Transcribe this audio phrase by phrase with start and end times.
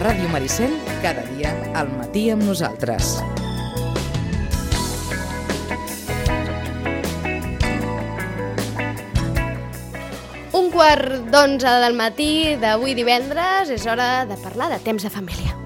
[0.00, 3.18] Ràdio Maricel, cada dia al matí amb nosaltres.
[10.56, 12.32] Un quart d'onze del matí
[12.64, 15.59] d'avui divendres és hora de parlar de temps de família.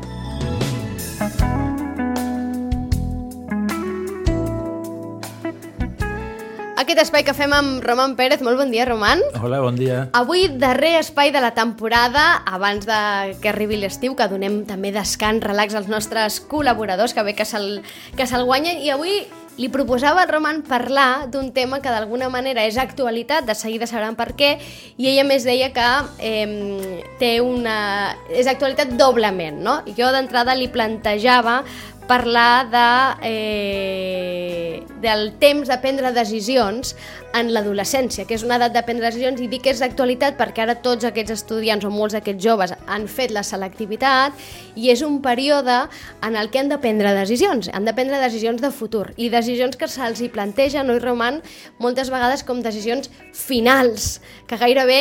[6.85, 8.43] Aquest espai que fem amb Roman Pérez.
[8.45, 9.23] Molt bon dia, Roman.
[9.41, 10.03] Hola, bon dia.
[10.13, 12.99] Avui, darrer espai de la temporada, abans de
[13.41, 17.81] que arribi l'estiu, que donem també descans, relax als nostres col·laboradors, que bé que se'l
[17.81, 19.23] se guanyen, i avui
[19.57, 24.17] li proposava al Roman parlar d'un tema que d'alguna manera és actualitat, de seguida sabran
[24.19, 24.57] per què,
[24.99, 28.17] i ella més deia que eh, té una...
[28.29, 29.79] és actualitat doblement, no?
[29.97, 31.63] Jo d'entrada li plantejava
[32.07, 36.95] parlar de, eh, del temps de prendre decisions
[37.35, 40.65] en l'adolescència, que és una edat de prendre decisions i dic que és d'actualitat perquè
[40.65, 44.33] ara tots aquests estudiants o molts d'aquests joves han fet la selectivitat
[44.77, 45.85] i és un període
[46.23, 49.77] en el que han de prendre decisions, han de prendre decisions de futur i decisions
[49.77, 51.43] que se'ls hi plantegen, no roman,
[51.79, 55.01] moltes vegades com decisions finals, que gairebé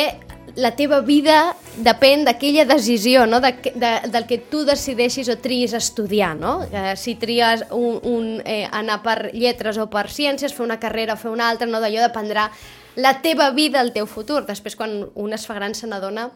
[0.56, 3.40] la teva vida depèn d'aquella decisió, no?
[3.42, 6.34] de, de, del que tu decideixis o triïs estudiar.
[6.38, 6.60] No?
[6.70, 11.16] Eh, si tries un, un, eh, anar per lletres o per ciències, fer una carrera
[11.16, 11.82] o fer una altra, no?
[11.82, 12.50] d'allò dependrà
[12.96, 14.44] la teva vida, el teu futur.
[14.46, 16.28] Després, quan un es fa gran, se n'adona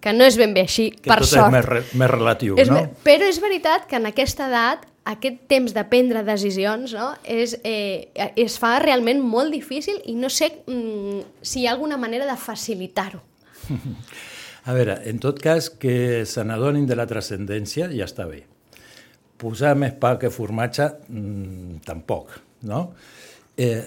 [0.00, 1.46] que no és ben bé així, que per tot sort.
[1.48, 2.82] és més, re, més relatiu, És, no?
[3.04, 7.12] Però és veritat que en aquesta edat aquest temps de prendre decisions no?
[7.22, 11.96] és, eh, es fa realment molt difícil i no sé mm, si hi ha alguna
[11.96, 13.22] manera de facilitar-ho.
[14.66, 18.40] A veure, en tot cas, que se n'adonin de la transcendència ja està bé.
[19.38, 22.32] Posar més pa que formatge, mmm, tampoc,
[22.66, 22.88] no?
[23.56, 23.84] Eh,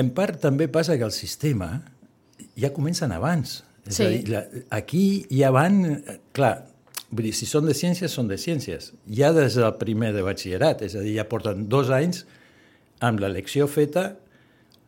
[0.00, 1.74] en part també passa que el sistema
[2.56, 3.58] ja comencen abans.
[3.84, 4.04] És Sí.
[4.04, 5.80] a dir, la, aquí ja van...
[6.32, 6.54] Clar,
[7.10, 8.92] vull dir, si són de ciències, són de ciències.
[9.12, 12.24] Ja des del primer de batxillerat, és a dir, ja porten dos anys
[13.00, 14.14] amb l'elecció feta,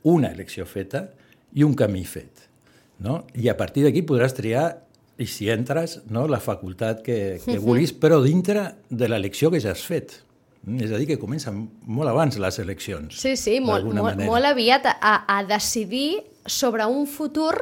[0.04, 1.10] una elecció feta
[1.53, 2.48] i un camí fet.
[3.00, 3.24] No?
[3.34, 4.66] I a partir d'aquí podràs triar,
[5.20, 9.74] i si entres, no, la facultat que, que vulguis, però dintre de l'elecció que ja
[9.74, 10.20] has fet.
[10.76, 13.16] És a dir, que comencen molt abans les eleccions.
[13.16, 14.28] Sí, sí, molt, molt, manera.
[14.28, 17.54] molt aviat a, a decidir sobre un futur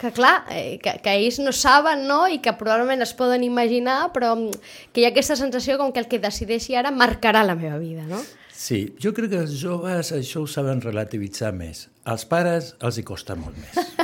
[0.00, 4.08] que, clar, eh, que, que ells no saben, no?, i que probablement es poden imaginar,
[4.14, 4.60] però mm,
[4.94, 8.06] que hi ha aquesta sensació com que el que decideixi ara marcarà la meva vida,
[8.08, 8.22] no?
[8.60, 11.86] Sí, jo crec que els joves això ho saben relativitzar més.
[12.08, 13.76] Als pares els hi costa molt més.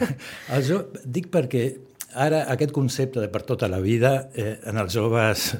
[0.54, 0.82] els jo...
[1.04, 1.66] Dic perquè
[2.16, 5.50] ara aquest concepte de per tota la vida eh, en els joves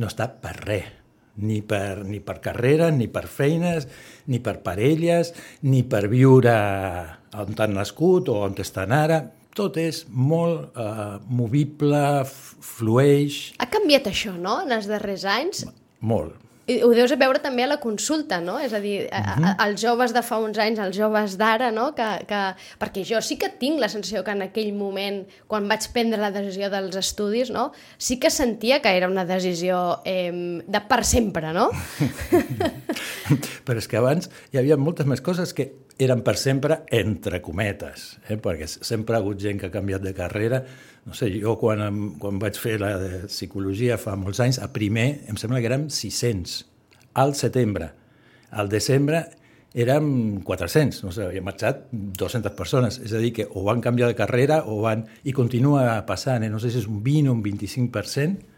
[0.00, 0.92] no està per res.
[1.36, 3.84] Ni per, ni per carreres, ni per feines,
[4.32, 5.34] ni per parelles,
[5.68, 6.54] ni per viure
[7.36, 9.20] on han nascut o on estan ara.
[9.56, 15.66] Tot és molt eh, movible, flueix, Ha canviat això, no?, en els darrers anys?
[16.00, 16.45] molt.
[16.66, 18.56] I ho deus veure també a la consulta, no?
[18.58, 21.92] És a dir, a, a, els joves de fa uns anys, els joves d'ara, no?
[21.94, 22.40] Que, que,
[22.80, 26.32] perquè jo sí que tinc la sensació que en aquell moment, quan vaig prendre la
[26.34, 27.68] decisió dels estudis, no?
[27.98, 30.32] Sí que sentia que era una decisió eh,
[30.66, 31.68] de per sempre, no?
[33.66, 35.70] Però és que abans hi havia moltes més coses que
[36.02, 38.36] eren per sempre entre cometes, eh?
[38.36, 40.62] perquè sempre ha hagut gent que ha canviat de carrera.
[41.06, 41.82] No sé, jo quan,
[42.18, 42.96] quan vaig fer la
[43.30, 46.58] psicologia fa molts anys, a primer em sembla que érem 600,
[47.22, 47.92] al setembre.
[48.50, 49.22] Al desembre
[49.76, 54.08] érem 400, no sé, havia marxat 200 persones, és a dir, que o van canviar
[54.10, 55.04] de carrera o van...
[55.28, 56.50] I continua passant, eh?
[56.50, 58.54] no sé si és un 20 o un 25%,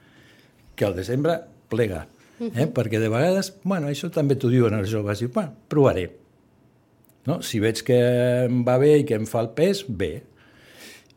[0.78, 2.06] que al desembre plega.
[2.38, 2.69] Eh?
[2.70, 6.06] Perquè de vegades, bueno, això també t'ho diuen els joves, diu, bueno, provaré.
[7.26, 7.41] No?
[7.42, 7.98] Si veig que
[8.47, 10.12] em va bé i que em fa el pes, bé.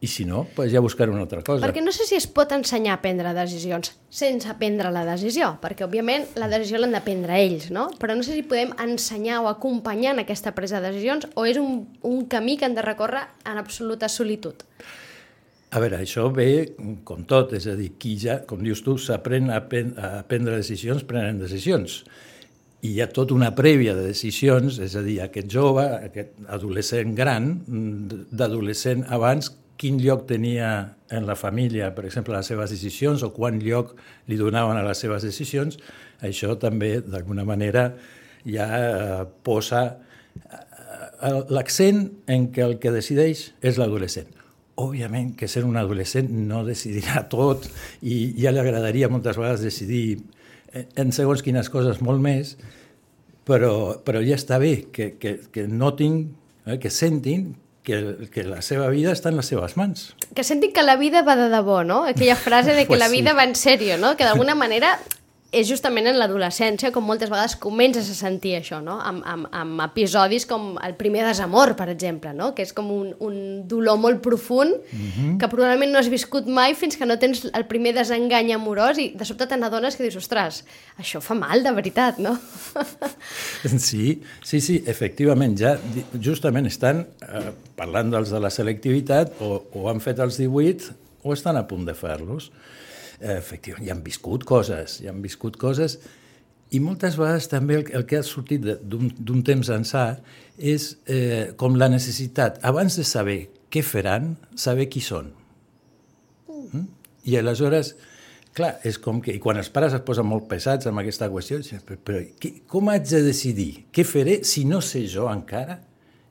[0.02, 1.62] I si no, pues ja buscaré una altra cosa.
[1.62, 5.86] Perquè no sé si es pot ensenyar a prendre decisions sense prendre la decisió, perquè
[5.86, 7.86] òbviament la decisió l'han de prendre ells, no?
[8.02, 11.62] Però no sé si podem ensenyar o acompanyar en aquesta presa de decisions o és
[11.62, 14.66] un, un camí que han de recórrer en absoluta solitud.
[15.72, 16.50] A veure, això ve
[17.08, 21.06] com tot, és a dir, qui ja, com dius tu, s'aprèn a, a prendre decisions,
[21.08, 22.02] prenen decisions.
[22.82, 27.14] I hi ha tota una prèvia de decisions, és a dir, aquest jove, aquest adolescent
[27.16, 27.54] gran,
[28.34, 30.72] d'adolescent abans, quin lloc tenia
[31.10, 33.96] en la família, per exemple, les seves decisions, o quant lloc
[34.30, 35.80] li donaven a les seves decisions,
[36.22, 37.88] això també, d'alguna manera,
[38.46, 44.30] ja eh, posa eh, l'accent en que el que decideix és l'adolescent.
[44.82, 47.66] Òbviament que ser un adolescent no decidirà tot
[48.02, 50.22] i ja li agradaria moltes vegades decidir
[50.72, 52.54] en segons quines coses molt més,
[53.50, 56.22] però, però ja està bé que, que, que notin,
[56.68, 57.50] eh, que sentin
[57.84, 60.12] que, que la seva vida està en les seves mans.
[60.36, 62.04] Que sentin que la vida va de debò, no?
[62.06, 63.18] Aquella frase de que Pues la sí.
[63.18, 64.16] vida va en sèrio, no?
[64.18, 65.00] Que d'alguna manera
[65.52, 68.94] és justament en l'adolescència com moltes vegades comences a sentir això, no?
[69.04, 72.54] Amb, amb, amb episodis com el primer desamor, per exemple, no?
[72.56, 73.36] Que és com un, un
[73.68, 75.38] dolor molt profund Mhm.
[75.42, 79.10] que probablement no has viscut mai fins que no tens el primer desengany amorós i
[79.16, 80.64] de sobte te n'adones que dius, ostres,
[80.98, 82.38] això fa mal de veritat, no?
[83.78, 85.76] Sí, sí, sí, efectivament, ja
[86.22, 90.94] justament estan eh, parlant dels de la selectivitat o, o han fet els 18
[91.24, 92.52] o estan a punt de fer-los.
[93.22, 96.00] Eh, efectivament, ja han viscut coses, ja han viscut coses
[96.72, 100.06] i moltes vegades també el, el que ha sortit d'un temps ençà
[100.58, 103.40] és eh, com la necessitat, abans de saber
[103.72, 105.34] què faran, saber qui són.
[106.48, 106.88] Mm?
[107.28, 107.94] I aleshores,
[108.56, 109.36] clar, és com que...
[109.36, 112.92] I quan els pares es posen molt pesats amb aquesta qüestió, però, però qui, com
[112.92, 113.72] haig de decidir?
[113.92, 115.82] Què faré si no sé jo encara?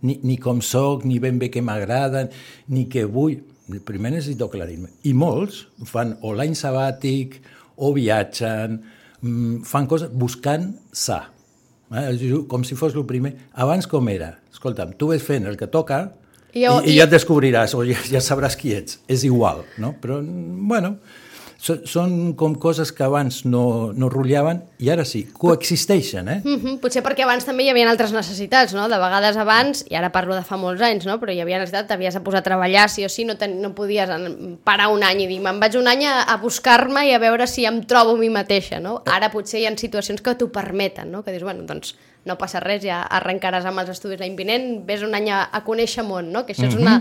[0.01, 2.33] Ni, ni com sóc, ni ben bé què m'agraden,
[2.73, 3.43] ni què vull.
[3.79, 4.89] Primer necessito aclarir-me.
[5.05, 7.39] I molts fan o l'any sabàtic,
[7.77, 8.81] o viatgen,
[9.23, 11.29] mm, fan coses buscant sa.
[11.95, 12.43] Eh?
[12.49, 13.37] Com si fos el primer.
[13.55, 14.39] Abans com era?
[14.53, 16.13] Escolta'm, tu ves fent el que toca
[16.53, 18.99] I i, i, i- ja et descobriràs o ja, ja sabràs qui ets.
[19.09, 19.95] És igual, no?
[20.03, 20.97] Però, bueno,
[21.61, 26.39] so, són com coses que abans no, no rotllaven i ara sí, coexisteixen, eh?
[26.41, 26.79] Mm -hmm.
[26.81, 28.89] Potser perquè abans també hi havia altres necessitats, no?
[28.89, 31.19] De vegades abans, i ara parlo de fa molts anys, no?
[31.21, 33.75] Però hi havia necessitat, t'havies de posar a treballar, sí o sí, no, ten, no
[33.75, 34.09] podies
[34.65, 37.47] parar un any i dir, me'n vaig un any a, a buscar-me i a veure
[37.47, 39.03] si em trobo a mi mateixa, no?
[39.05, 41.23] Ara potser hi ha situacions que t'ho permeten, no?
[41.23, 41.95] Que dius, bueno, doncs
[42.29, 45.63] no passa res, ja arrencaràs amb els estudis l'any vinent, ves un any a, a
[45.65, 46.45] conèixer món, no?
[46.45, 46.99] Que això és una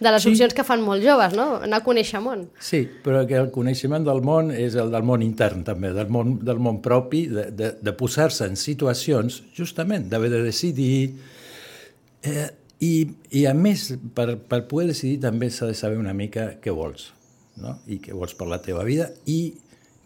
[0.00, 1.48] de les opcions que fan molts joves, no?
[1.66, 2.46] Anar a conèixer món.
[2.62, 6.38] Sí, però que el coneixement del món és el del món intern també, del món,
[6.46, 10.94] del món propi, de, de, de posar-se en situacions, justament, d'haver de decidir...
[12.22, 12.48] Eh,
[12.80, 16.72] i, I a més, per, per poder decidir també s'ha de saber una mica què
[16.72, 17.10] vols,
[17.60, 17.74] no?
[17.92, 19.52] i què vols per la teva vida i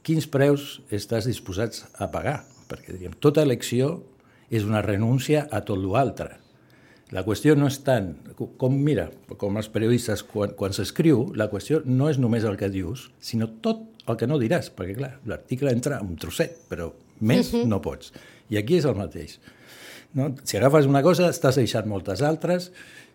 [0.04, 4.00] quins preus estàs disposats a pagar, perquè diguem, tota elecció
[4.54, 6.38] és una renúncia a tot l'altre.
[7.14, 8.12] La qüestió no és tant,
[8.58, 9.08] com mira,
[9.38, 13.50] com els periodistes, quan, quan s'escriu, la qüestió no és només el que dius, sinó
[13.62, 16.90] tot el que no diràs, perquè clar, l'article entra un trosset, però
[17.20, 17.68] més uh -huh.
[17.68, 18.12] no pots.
[18.50, 19.38] I aquí és el mateix.
[20.14, 20.34] No?
[20.44, 22.72] Si agafes una cosa, estàs deixant moltes altres,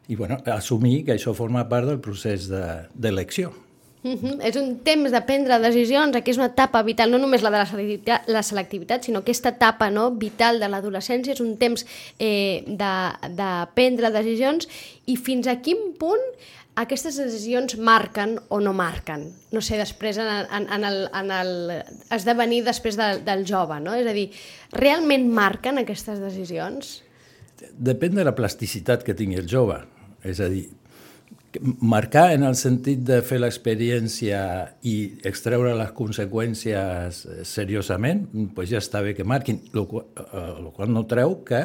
[0.08, 3.50] i bueno, assumir que això forma part del procés de- d'elecció.
[3.50, 3.69] De,
[4.02, 4.40] Uh -huh.
[4.42, 7.58] És un temps de prendre decisions, aquí és una etapa vital, no només la de
[7.58, 11.86] la selectivitat, la selectivitat sinó aquesta etapa no, vital de l'adolescència, és un temps
[12.18, 14.70] eh, de, de prendre decisions
[15.06, 16.24] i fins a quin punt
[16.80, 19.34] aquestes decisions marquen o no marquen.
[19.52, 23.94] No sé, després en, en, en, el, en el esdevenir després de, del jove, no?
[24.00, 24.30] És a dir,
[24.72, 27.04] realment marquen aquestes decisions?
[27.76, 29.82] Depèn de la plasticitat que tingui el jove.
[30.24, 30.70] És a dir,
[31.82, 34.42] marcar en el sentit de fer l'experiència
[34.86, 40.48] i extreure les conseqüències eh, seriosament, doncs ja està bé que marquin, el qual, eh,
[40.62, 41.64] lo qual no treu que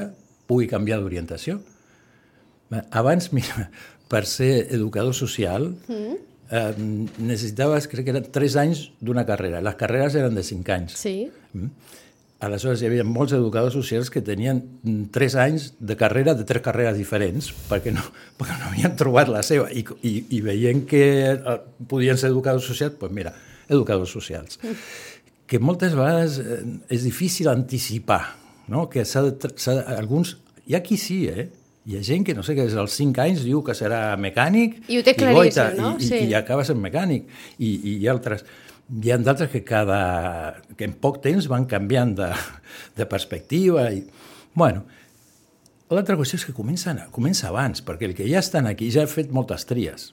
[0.48, 1.58] pugui canviar d'orientació.
[2.72, 3.68] Eh, Abans, mira,
[4.08, 6.16] per ser educador social, mm.
[6.50, 6.72] eh,
[7.18, 9.62] necessitaves, crec que eren 3 anys d'una carrera.
[9.64, 10.96] Les carreres eren de 5 anys.
[11.00, 11.18] Sí.
[11.52, 12.00] Mm.
[12.44, 14.60] Aleshores, hi havia molts educadors socials que tenien
[15.14, 18.04] tres anys de carrera, de tres carreres diferents, perquè no,
[18.38, 19.70] perquè no havien trobat la seva.
[19.72, 21.02] I, i, i veient que
[21.32, 21.58] eh,
[21.90, 23.32] podien ser educadors socials, doncs mira,
[23.68, 24.60] educadors socials.
[25.48, 28.22] Que moltes vegades eh, és difícil anticipar,
[28.68, 28.88] no?
[28.92, 30.36] que s'ha de, de, alguns,
[30.68, 31.48] hi ha qui sí, eh?
[31.84, 34.78] Hi ha gent que, no sé, que des dels 5 anys diu que serà mecànic
[34.88, 35.90] I ho té goita, claríssim, no?
[36.00, 36.20] i, Sí.
[36.22, 37.26] i, i acaba sent mecànic.
[37.60, 38.46] I, i ha altres...
[38.92, 42.28] Hi ha d'altres que, cada, que en poc temps van canviant de,
[42.98, 43.86] de perspectiva.
[43.94, 44.02] I,
[44.54, 44.84] bueno,
[45.94, 49.10] l'altra qüestió és que comencen, comença abans, perquè el que ja estan aquí ja ha
[49.10, 50.10] fet moltes tries.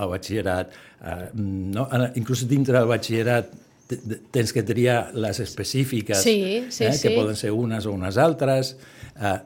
[0.00, 0.74] El batxillerat,
[1.06, 1.86] eh, no?
[2.18, 3.50] Inclús dintre del batxillerat
[3.90, 7.02] te- te- tens que triar les específiques, Sí, sí, eh, sí.
[7.08, 8.76] que poden ser unes o unes altres.
[9.20, 9.38] Eh,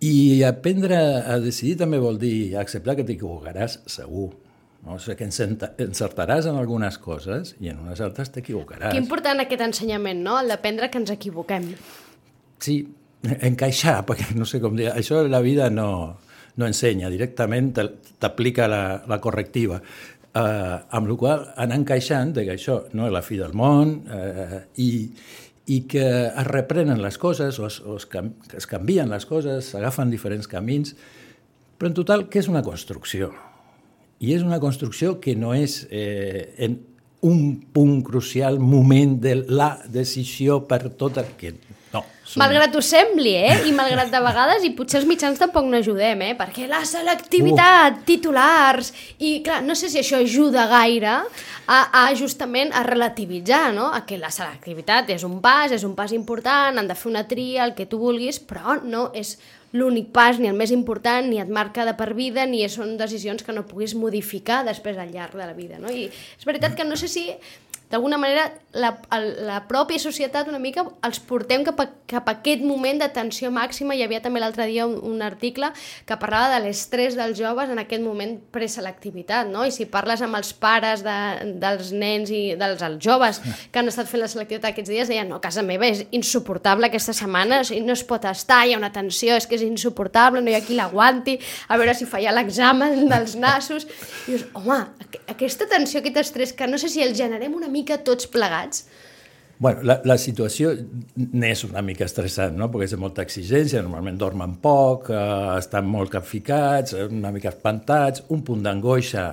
[0.00, 4.30] I aprendre a decidir també vol dir acceptar que t'equivocaràs segur.
[4.84, 4.96] No?
[4.96, 5.26] O sigui, que
[5.84, 8.94] encertaràs en algunes coses i en unes altres t'equivocaràs.
[8.94, 10.38] Que important aquest ensenyament, no?
[10.40, 11.68] El d'aprendre que ens equivoquem.
[12.60, 12.80] Sí,
[13.22, 15.90] encaixar, perquè no sé com dir, això la vida no,
[16.56, 19.80] no ensenya, directament t'aplica la, la correctiva.
[20.30, 23.50] Uh, amb la qual cosa, anar encaixant de que això no és la fi del
[23.58, 25.10] món uh, i,
[25.74, 28.22] i que es reprenen les coses o es, o es, que
[28.54, 30.94] es canvien les coses, s'agafen diferents camins,
[31.76, 33.32] però en total, què és una construcció?
[34.20, 36.78] I és una construcció que no és eh, en
[37.24, 37.40] un
[37.72, 41.54] punt crucial, moment de la decisió per tot el que
[41.90, 43.54] No, són- Malgrat ho sembli, eh?
[43.66, 46.36] I malgrat de vegades, i potser els mitjans tampoc no ajudem, eh?
[46.38, 48.92] Perquè la selectivitat, titulars...
[49.18, 53.88] I, clar, no sé si això ajuda gaire a, a justament a relativitzar, no?
[53.90, 57.26] A que la selectivitat és un pas, és un pas important, han de fer una
[57.26, 59.34] tria, el que tu vulguis, però no és
[59.72, 63.44] l'únic pas, ni el més important, ni et marca de per vida, ni són decisions
[63.46, 65.92] que no puguis modificar després al llarg de la vida, no?
[65.92, 67.28] I és veritat que no sé si
[67.90, 72.62] d'alguna manera la, la pròpia societat una mica els portem cap a, cap a aquest
[72.62, 73.96] moment de tensió màxima.
[73.98, 75.72] Hi havia també l'altre dia un, un article
[76.06, 79.64] que parlava de l'estrès dels joves en aquest moment preselectivitat, no?
[79.66, 81.16] I si parles amb els pares de,
[81.62, 83.42] dels nens i dels els joves
[83.72, 87.14] que han estat fent la selectivitat aquests dies, deien, no, casa meva és insuportable aquesta
[87.16, 90.44] setmana, o sigui, no es pot estar, hi ha una tensió, és que és insuportable,
[90.44, 93.88] no hi ha qui l'aguanti, a veure si falla l'examen dels nassos.
[94.28, 97.68] I dius, home, aqu aquesta tensió, aquest estrès, que no sé si el generem una
[97.68, 98.84] mica tots plegats,
[99.60, 100.70] Bueno, la, la situació
[101.36, 102.70] n'és una mica estressant, no?
[102.72, 105.18] perquè és molta exigència, normalment dormen poc, eh,
[105.58, 109.26] estan molt capficats, eh, una mica espantats, un punt d'angoixa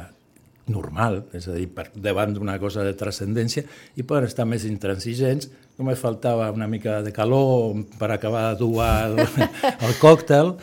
[0.76, 3.64] normal, és a dir, per davant d'una cosa de transcendència,
[3.96, 5.48] i poden estar més intransigents,
[5.80, 9.24] només faltava una mica de calor per acabar de dur el,
[9.88, 10.58] el còctel,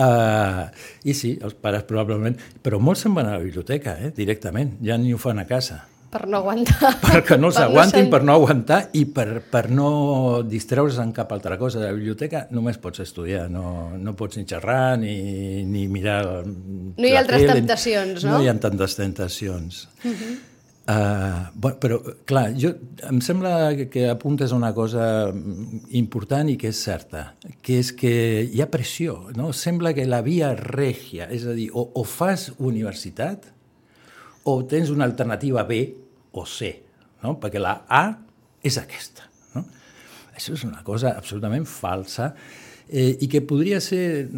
[0.00, 0.70] Uh,
[1.04, 2.38] I sí, els pares probablement...
[2.64, 5.82] Però molts se'n van a la biblioteca, eh, directament, ja ni ho fan a casa
[6.10, 6.96] per no aguantar.
[7.00, 11.30] perquè no Per s'aguantin, sen- per no aguantar i per, per no distreure's en cap
[11.32, 11.78] altra cosa.
[11.78, 17.06] A la biblioteca només pots estudiar, no, no pots ni xerrar ni, ni mirar No
[17.06, 17.60] hi ha altres tele.
[17.62, 18.36] temptacions, no?
[18.38, 19.88] No hi ha tantes tentacions.
[20.04, 20.32] Uh -huh.
[20.90, 22.74] uh, bueno, però, clar, jo,
[23.08, 25.32] em sembla que, que apuntes a una cosa
[25.90, 29.52] important i que és certa, que és que hi ha pressió, no?
[29.52, 33.46] Sembla que la via regia, és a dir, o, o fas universitat,
[34.42, 35.94] o tens una alternativa B
[36.32, 36.72] o C,
[37.24, 37.36] no?
[37.40, 38.04] perquè la A
[38.62, 39.28] és aquesta.
[39.54, 39.64] No?
[40.34, 42.32] Això és una cosa absolutament falsa
[42.88, 44.28] eh, i que podria ser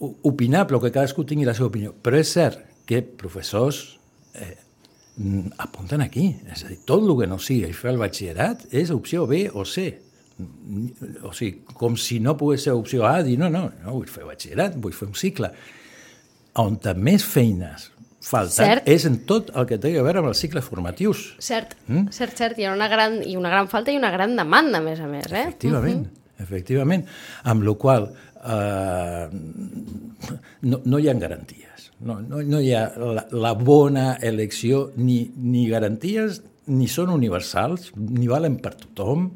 [0.00, 3.82] opinable, que cadascú tingui la seva opinió, però és cert que professors
[4.38, 4.54] eh,
[5.62, 9.26] apunten aquí, és a dir, tot el que no sigui fer el batxillerat és opció
[9.28, 9.88] B o C.
[11.24, 14.26] O sigui, com si no pogués ser opció A, dir no, no, no vull fer
[14.28, 15.50] batxillerat, vull fer un cicle.
[16.60, 17.90] On més feines
[18.26, 18.88] falten Cert.
[18.90, 21.28] és en tot el que té a veure amb els cicles formatius.
[21.42, 22.08] Cert, mm?
[22.14, 22.58] cert, cert.
[22.58, 25.10] Hi ha una gran, i una gran falta i una gran demanda, a més a
[25.10, 25.30] més.
[25.30, 25.46] Eh?
[25.46, 26.42] Efectivament, uh -huh.
[26.42, 27.06] efectivament.
[27.44, 28.10] Amb la qual
[28.44, 29.28] eh,
[30.62, 31.90] no, no hi ha garanties.
[32.00, 37.92] No, no, no hi ha la, la bona elecció, ni, ni garanties, ni són universals,
[37.96, 39.30] ni valen per tothom,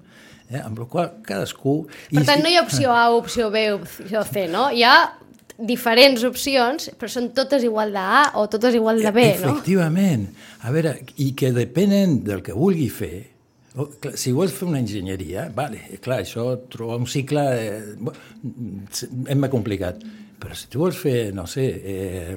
[0.50, 0.61] eh?
[0.61, 1.87] amb la qual cadascú...
[2.11, 4.70] Per tant, no hi ha opció A, opció B, opció C, no?
[4.70, 5.19] Hi ha
[5.66, 9.54] diferents opcions, però són totes igual de A o totes igual de B, no?
[9.54, 10.28] Efectivament.
[10.64, 13.14] A veure, i que depenen del que vulgui fer,
[13.76, 19.52] o, clar, si vols fer una enginyeria, vale, clar, això, trobar un cicle eh, més
[19.52, 20.02] complicat.
[20.40, 22.36] Però si tu vols fer, no sé, eh,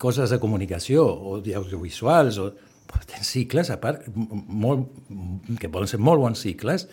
[0.00, 2.50] coses de comunicació o d'audiovisuals, o,
[2.88, 4.88] pues, tens cicles, a part, molt,
[5.60, 6.88] que poden ser molt bons cicles,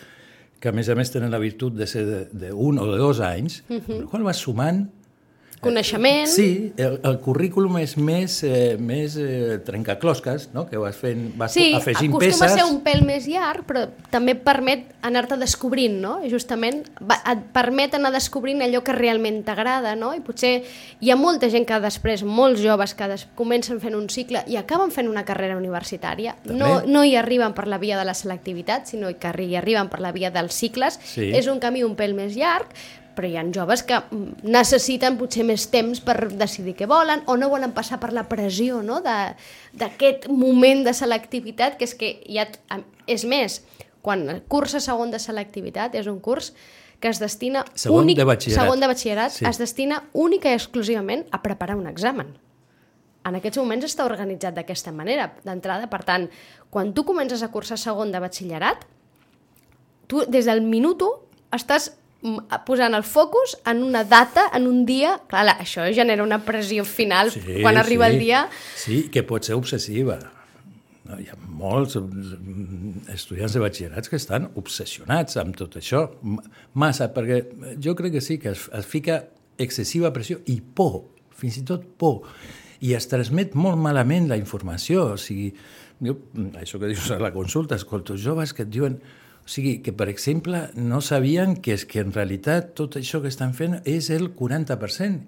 [0.59, 2.03] que a més a més tenen la virtut de ser
[2.35, 3.93] d'un o de dos anys, uh -huh.
[3.95, 4.89] amb la qual vas sumant
[5.59, 10.63] Coneixement, Sí, el, el currículum és més, eh, més eh, trencaclosques, no?
[10.69, 12.53] que vas fent, vas sí, afegint acostuma peces...
[12.53, 16.13] a ser un pèl més llarg, però també et permet anar-te descobrint, no?
[16.23, 20.13] I justament va, et permet anar descobrint allò que realment t'agrada, no?
[20.15, 20.53] I potser
[21.03, 24.55] hi ha molta gent que després, molts joves que des, comencen fent un cicle i
[24.59, 26.37] acaben fent una carrera universitària.
[26.45, 26.93] No, També.
[26.95, 30.13] no hi arriben per la via de la selectivitat, sinó que hi arriben per la
[30.15, 31.01] via dels cicles.
[31.03, 31.33] Sí.
[31.35, 32.71] És un camí un pèl més llarg,
[33.15, 37.37] però hi ha joves que mm, necessiten potser més temps per decidir què volen o
[37.37, 39.01] no volen passar per la pressió no?
[39.01, 43.61] d'aquest moment de selectivitat, que és que ha, és més,
[44.01, 46.53] quan cursa segon de selectivitat és un curs
[46.99, 48.65] que es destina Segon únic, de batxillerat.
[48.65, 49.45] segon de batxillerat Sí.
[49.45, 52.37] es destina única i exclusivament a preparar un examen.
[53.25, 55.89] En aquests moments està organitzat d'aquesta manera, d'entrada.
[55.91, 56.29] Per tant,
[56.69, 58.85] quan tu comences a cursar segon de batxillerat,
[60.07, 61.11] tu des del minut 1
[61.51, 61.91] estàs
[62.67, 65.17] posant el focus en una data, en un dia...
[65.29, 68.13] Clar, la- això genera una pressió final quan arriba sí.
[68.13, 68.41] el dia.
[68.75, 70.19] Sí, que pot ser obsessiva.
[71.09, 76.03] No, hi ha molts mm, estudiants de batxillerats que estan obsessionats amb tot això.
[76.77, 77.39] Massa, perquè
[77.81, 79.23] jo crec que sí, que es, es fica
[79.59, 81.07] excessiva pressió i por,
[81.39, 82.27] fins i tot por.
[82.85, 85.13] I es transmet molt malament la informació.
[85.15, 85.49] O sigui,
[86.03, 86.19] jo,
[86.59, 88.99] això que dius a la consulta, escolto joves que et diuen
[89.49, 93.31] o sigui, que, per exemple, no sabien que és que en realitat tot això que
[93.31, 95.23] estan fent és el 40%,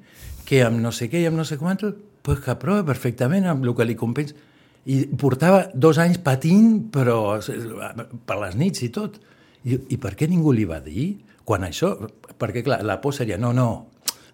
[0.45, 1.81] que amb no sé què i amb no sé quant,
[2.21, 4.37] pues que aprova perfectament amb el que li compensa.
[4.85, 9.17] I portava dos anys patint, però per les nits i tot.
[9.65, 11.07] I, I per què ningú li va dir?
[11.41, 11.95] Quan això...
[12.37, 13.67] Perquè, clar, la por seria, no, no,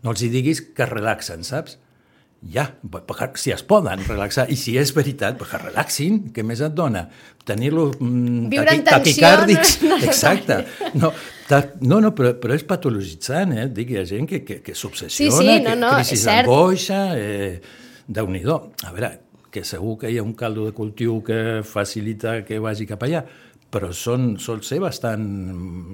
[0.03, 1.79] no els hi diguis que relaxen, saps?
[2.53, 2.67] Ja,
[3.35, 7.07] si es poden relaxar, i si és veritat, perquè relaxin, què més et dona?
[7.47, 10.59] Tenir-lo mm, taqui- taquicàrdics, no exacte.
[10.93, 11.11] No,
[11.49, 13.65] ta, no, no però, però és patologitzant, eh?
[13.73, 16.23] Dic, hi ha gent que, que, que s'obsessiona, Sí, sí, no, que no, crisi és
[16.27, 16.45] cert.
[16.45, 17.61] d'angoixa, eh,
[18.07, 19.11] déu nhi A veure,
[19.51, 23.25] que segur que hi ha un caldo de cultiu que facilita que vagi cap allà,
[23.71, 25.23] però són, sol ser bastant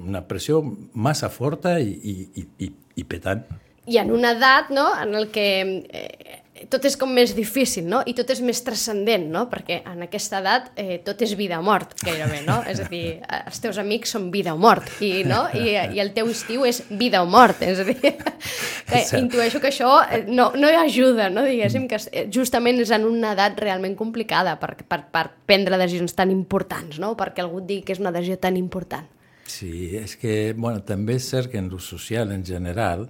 [0.08, 0.62] una pressió
[0.94, 3.46] massa forta i, i, i, i, i petant.
[3.86, 5.48] I en una edat, no?, en el que
[5.92, 6.40] eh,
[6.72, 10.40] tot és com més difícil, no?, i tot és més transcendent, no?, perquè en aquesta
[10.40, 12.60] edat eh, tot és vida o mort, gairebé, no?
[12.70, 15.44] És a dir, eh, els teus amics són vida o mort, i, no?
[15.58, 17.98] I, i el teu estiu és vida o mort, és a dir,
[18.90, 19.18] que cert.
[19.20, 23.08] intueixo que això eh, no, no hi ajuda, no?, diguéssim, que eh, justament és en
[23.10, 27.70] una edat realment complicada per, per, per prendre decisions tan importants, no?, perquè algú et
[27.74, 29.10] digui que és una decisió tan important.
[29.50, 33.10] Sí, és que, bueno, també és cert que en lo social en general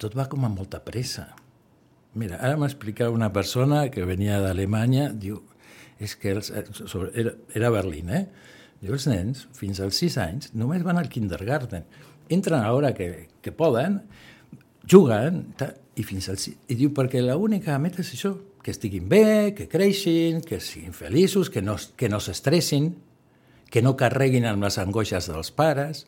[0.00, 1.28] tot va com amb molta pressa.
[2.14, 5.40] Mira, ara m'explicava una persona que venia d'Alemanya, diu,
[6.02, 8.26] és que els, eh, sobre, era, era a Berlín, eh?
[8.80, 11.86] Diu, els nens, fins als 6 anys, només van al kindergarten.
[12.34, 14.00] Entren a l'hora que, que poden,
[14.90, 15.46] juguen,
[15.96, 16.68] i fins al 6...
[16.70, 18.34] I diu, perquè l'única meta és això,
[18.64, 22.94] que estiguin bé, que creixin, que siguin feliços, que no, que no s'estressin,
[23.70, 26.06] que no carreguin amb les angoixes dels pares.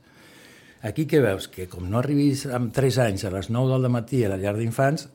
[0.87, 1.49] Aquí què veus?
[1.51, 4.55] Que com no arribis amb 3 anys a les 9 del matí a la llar
[4.59, 5.09] d'infants,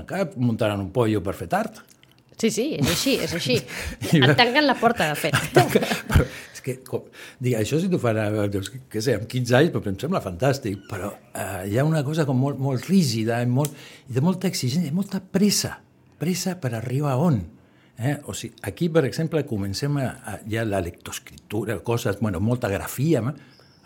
[0.00, 1.80] encara muntaran un pollo per fer tard.
[2.40, 3.58] Sí, sí, és així, és així.
[4.16, 5.34] Et tanquen la porta, de fet.
[6.08, 7.02] però és que, com,
[7.42, 10.22] dic, això si t'ho fan, a- doncs, què sé, amb 15 anys, però em sembla
[10.24, 13.76] fantàstic, però eh, hi ha una cosa com molt, molt rígida i, molt,
[14.08, 15.74] i de molta exigència, i molta pressa,
[16.20, 17.42] pressa per arribar a on.
[18.00, 18.14] Eh?
[18.24, 23.20] O sigui, aquí, per exemple, comencem a, a, ja la lectoescriptura, coses, bueno, molta grafia,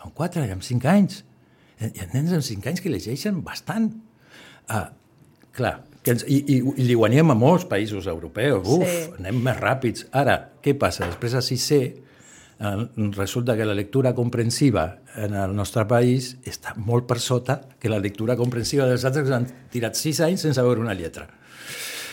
[0.05, 1.25] ma- amb 4 i amb 5 anys.
[1.81, 3.91] Eh, Hi ha nens amb 5 anys que llegeixen bastant.
[4.69, 4.93] Ah,
[5.53, 9.11] clar, que ens, i, i, i li guanyem a molts països europeus, uf, sí.
[9.19, 10.07] anem més ràpids.
[10.13, 11.07] Ara, què passa?
[11.09, 11.79] Després a 6C,
[12.61, 12.75] eh,
[13.17, 17.99] resulta que la lectura comprensiva en el nostre país està molt per sota que la
[17.99, 21.29] lectura comprensiva dels altres que han tirat 6 anys sense veure una lletra.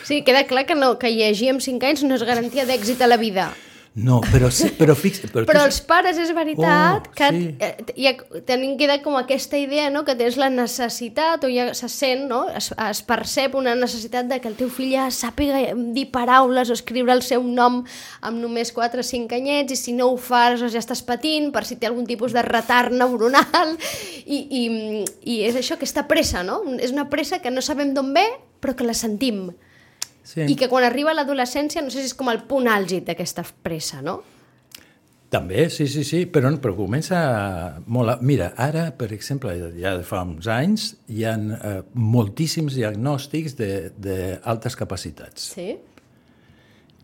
[0.04, 3.08] Sí, queda clar que, no, que llegir amb 5 anys no és garantia d'èxit a
[3.08, 3.52] la vida.
[3.94, 5.20] No, però, sí, però fix...
[5.34, 7.40] Però, Però els pares és veritat Oh, que sí.
[7.60, 8.14] eh, ja
[8.48, 10.06] tenim queda com aquesta idea no?
[10.08, 12.46] que tens la necessitat o ja se sent, no?
[12.56, 16.78] es, es percep una necessitat de que el teu fill ja sàpiga dir paraules o
[16.78, 17.82] escriure el seu nom
[18.22, 21.50] amb només 4 o 5 anyets i si no ho fa aleshores ja estàs patint
[21.52, 23.76] per si té algun tipus de retard neuronal
[24.24, 24.64] i, i,
[25.28, 26.62] i és això, aquesta pressa, no?
[26.80, 28.24] És una pressa que no sabem d'on ve
[28.62, 29.50] però que la sentim.
[30.24, 30.46] Sí.
[30.48, 34.02] I que quan arriba l'adolescència, no sé si és com el punt àlgid d'aquesta pressa,
[34.06, 34.22] no?
[35.32, 37.18] També, sí, sí, sí, però, però comença
[37.88, 38.12] molt...
[38.12, 38.18] A...
[38.20, 44.76] Mira, ara, per exemple, ja de fa uns anys, hi ha eh, moltíssims diagnòstics d'altes
[44.76, 45.46] capacitats.
[45.54, 45.70] Sí.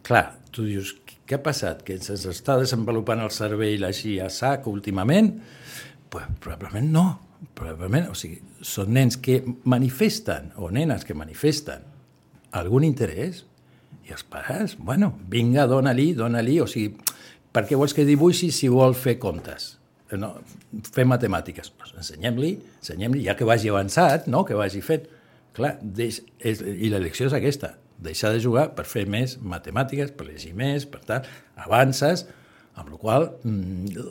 [0.04, 0.92] Clar, tu dius,
[1.24, 1.86] què ha passat?
[1.88, 5.32] Que se'ns està desenvolupant el cervell així a sac últimament?
[6.12, 7.08] Pues, probablement no.
[7.56, 9.40] Probablement, o sigui, són nens que
[9.72, 11.94] manifesten, o nenes que manifesten
[12.60, 13.44] algun interès,
[14.08, 16.96] i els pares, bueno, vinga, dona-li, dona-li, o sigui,
[17.54, 19.74] per què vols que dibuixi si vol fer comptes?
[20.16, 20.38] No,
[20.94, 21.72] fer matemàtiques.
[21.76, 24.46] Pues ensenyem-li, ensenyem-li, ja que vagi avançat, no?
[24.48, 25.10] que vagi fet.
[25.58, 30.30] Clar, deix, és, i l'elecció és aquesta, deixar de jugar per fer més matemàtiques, per
[30.30, 31.28] llegir més, per tant,
[31.66, 32.28] avances,
[32.78, 34.06] amb la qual mm,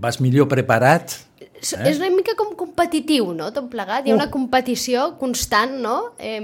[0.00, 1.18] vas millor preparat.
[1.60, 1.88] Eh?
[1.90, 4.06] És una mica com competitiu, no?, tot plegat.
[4.06, 6.40] Hi ha una competició constant, no?, eh,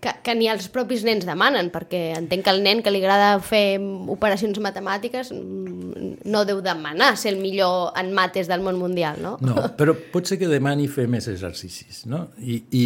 [0.00, 3.36] que, que ni els propis nens demanen, perquè entenc que el nen que li agrada
[3.44, 3.78] fer
[4.12, 9.36] operacions matemàtiques mm, no deu demanar ser el millor en mates del món mundial, no?
[9.44, 12.26] No, però pot ser que demani fer més exercicis, no?
[12.40, 12.84] I, i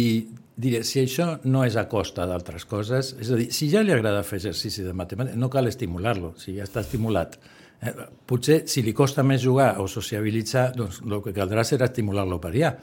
[0.61, 3.93] diré, si això no és a costa d'altres coses, és a dir, si ja li
[3.95, 7.39] agrada fer exercici de matemàtiques, no cal estimular-lo, si ja està estimulat.
[7.81, 7.93] Eh,
[8.29, 12.51] potser, si li costa més jugar o sociabilitzar, doncs el que caldrà serà estimular-lo per
[12.53, 12.75] allà,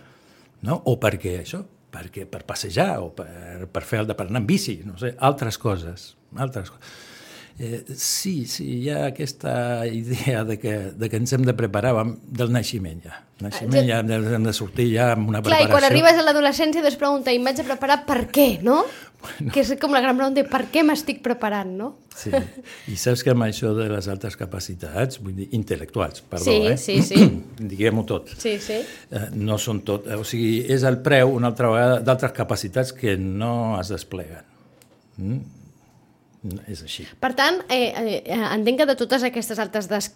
[0.66, 0.80] no?
[0.90, 1.62] O perquè això,
[1.94, 5.14] perquè per passejar o per, per fer el de per anar en bici, no sé,
[5.30, 6.96] altres coses, altres coses.
[7.59, 11.90] Eh, sí, sí, hi ha aquesta idea de que, de que ens hem de preparar
[11.97, 13.16] vam- del naixement ja.
[13.42, 15.73] Naixement ja hem de, hem de sortir ja amb una Clar, i preparació.
[15.75, 18.85] quan arribes a l'adolescència es pregunta, i m'haig de preparar per què, no?
[19.18, 19.51] Bueno.
[19.51, 21.88] Que és com la gran pregunta, per què m'estic preparant, no?
[22.14, 22.31] Sí.
[22.87, 26.77] I saps que amb això de les altes capacitats, vull dir, intel·lectuals, perdó, Sí, eh?
[26.79, 27.18] sí, sí.
[27.75, 28.31] Diguem-ho tot.
[28.38, 28.79] Sí, sí.
[29.11, 33.16] Eh, no són tot, o sigui, és el preu, una altra vegada, d'altres capacitats que
[33.18, 34.47] no es despleguen.
[35.18, 35.38] Mm?
[36.68, 37.04] És així.
[37.20, 37.92] Per tant, eh,
[38.24, 40.11] eh, entenc que de totes aquestes altes des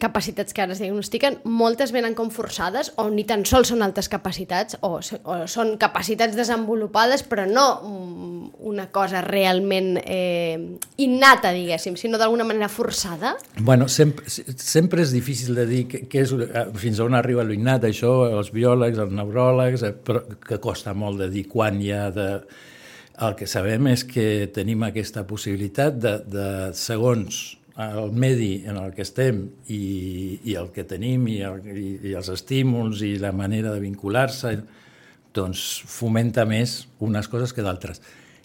[0.00, 4.08] capacitats que ara es diagnostiquen, moltes venen com forçades o ni tan sols són altes
[4.08, 8.40] capacitats o, o són capacitats desenvolupades però no mm,
[8.70, 10.56] una cosa realment eh,
[11.04, 13.34] innata, diguéssim, sinó d'alguna manera forçada?
[13.58, 18.14] Bueno, sempre, sempre és difícil de dir què, és, eh, fins on arriba l'innat, això,
[18.38, 22.28] els biòlegs, els neuròlegs, eh, però que costa molt de dir quan hi ha de
[23.20, 27.40] el que sabem és que tenim aquesta possibilitat de, de segons
[27.80, 32.14] el medi en el que estem i, i el que tenim i, el, i, i
[32.18, 34.56] els estímuls i la manera de vincular-se,
[35.36, 38.02] doncs fomenta més unes coses que d'altres.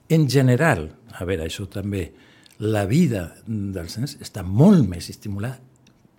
[0.10, 2.10] En general, a veure, això també,
[2.62, 5.60] la vida dels nens està molt més estimulada,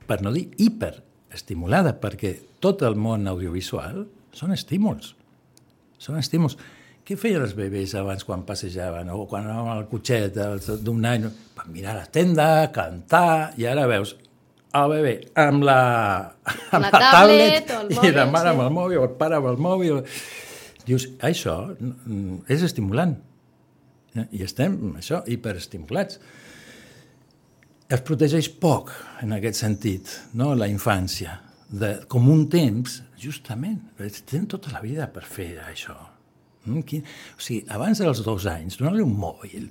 [0.07, 4.05] per no dir hiperestimulada, perquè tot el món audiovisual
[4.37, 5.14] són estímuls.
[6.03, 6.59] Són estímuls.
[7.07, 10.40] Què feien els bebès abans quan passejaven o quan anàvem al cotxet
[10.83, 11.29] d'un any?
[11.55, 14.16] Per mirar la tenda, cantar, i ara veus
[14.75, 15.77] el bebè amb la,
[16.75, 18.55] amb la, la tablet, tablet mòbil, i la mare sí.
[18.57, 20.01] amb el mòbil, el pare amb el mòbil.
[20.88, 21.55] Dius, això
[22.51, 23.14] és estimulant.
[24.27, 26.19] I estem, això, hiperestimulats.
[27.87, 28.90] Es protegeix poc,
[29.23, 30.57] en aquest sentit, no?
[30.59, 31.38] la infància,
[31.71, 36.15] de, com un temps, justament, tenen tota la vida per fer això
[36.66, 37.07] Mm, quin...
[37.37, 39.70] O sigui, abans dels dos anys, donar-li un mòbil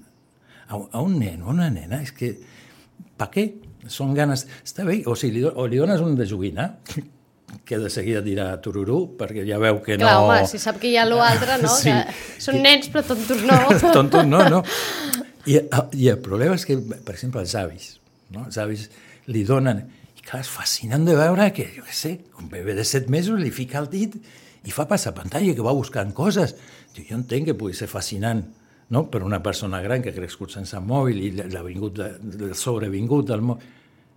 [0.67, 2.33] a, a un nen o una nena, és que...
[3.15, 3.45] Per què?
[3.91, 4.47] Són ganes...
[4.65, 6.71] Està bé, o sigui, li, o li dones un de joguina,
[7.65, 10.29] que de seguida dirà tururú, perquè ja veu que Clar, no...
[10.29, 11.71] home, si sap que hi ha l'altre, no?
[11.81, 13.59] sí, que són nens, però tontos no.
[13.97, 14.63] tontos no, no.
[15.45, 15.59] I,
[15.93, 17.91] I el problema és que, per exemple, els avis,
[18.33, 18.47] no?
[18.47, 18.89] els avis
[19.31, 19.85] li donen...
[20.15, 23.37] I clar, és fascinant de veure que, jo què sé, un bebè de set mesos
[23.37, 24.17] li fica el dit
[24.65, 26.55] i fa passar pantalla, que va buscant coses.
[27.03, 28.43] Jo entenc que pugui ser fascinant
[28.89, 29.05] no?
[29.11, 33.43] per una persona gran que ha crescut sense mòbil i l'ha vingut, de, sobrevingut del
[33.45, 33.73] mòbil,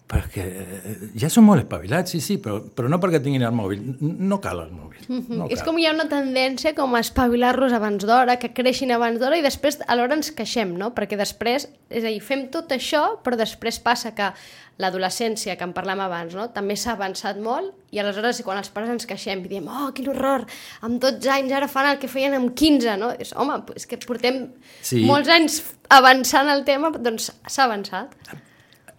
[0.09, 3.83] perquè eh, ja són molt espavilats, sí, sí, però, però no perquè tinguin el mòbil,
[4.01, 5.03] no cal el mòbil.
[5.07, 5.37] Mm -hmm.
[5.37, 5.57] no cal.
[5.57, 9.37] És com hi ha una tendència com a espavilar-los abans d'hora, que creixin abans d'hora
[9.37, 10.95] i després alhora ens queixem, no?
[10.95, 14.33] Perquè després, és a dir, fem tot això, però després passa que
[14.79, 16.49] l'adolescència, que en parlem abans, no?
[16.55, 20.09] també s'ha avançat molt i aleshores quan els pares ens queixem i diem oh, quin
[20.09, 20.47] horror,
[20.87, 23.11] amb 12 anys ara fan el que feien amb 15, no?
[23.19, 24.47] És, home, és que portem
[24.81, 25.05] sí.
[25.05, 28.15] molts anys avançant el tema, doncs s'ha avançat.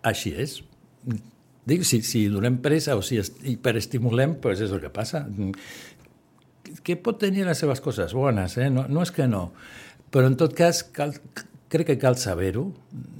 [0.03, 0.59] Així és.
[1.69, 5.25] Dic, si, si donem pressa o si hiperestimulem, doncs és el que passa.
[6.85, 8.69] Que pot tenir les seves coses bones, eh?
[8.73, 9.49] no, no és que no.
[10.09, 11.13] Però en tot cas, cal,
[11.69, 12.65] crec que cal saber-ho,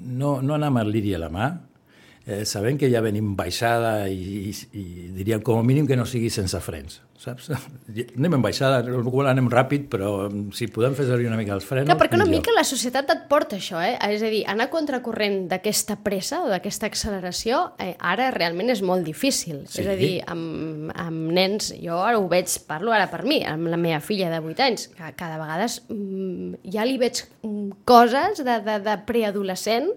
[0.02, 1.50] no, no anar amb el liri a la mà,
[2.30, 4.84] eh, sabent que ja venim baixada i, i, i
[5.18, 7.50] diríem com a mínim que no sigui sense frens, saps?
[8.20, 11.90] Anem en baixada, anem ràpid, però mm, si podem fer servir una mica els frens...
[11.90, 12.44] Clar, perquè una millor.
[12.46, 13.96] mica la societat et porta això, eh?
[14.14, 19.08] És a dir, anar contracorrent d'aquesta pressa o d'aquesta acceleració eh, ara realment és molt
[19.08, 19.64] difícil.
[19.66, 19.82] Sí.
[19.84, 23.72] És a dir, amb, amb nens, jo ara ho veig, parlo ara per mi, amb
[23.74, 28.44] la meva filla de 8 anys, que cada vegada mm, ja li veig mm, coses
[28.46, 29.90] de, de, de preadolescent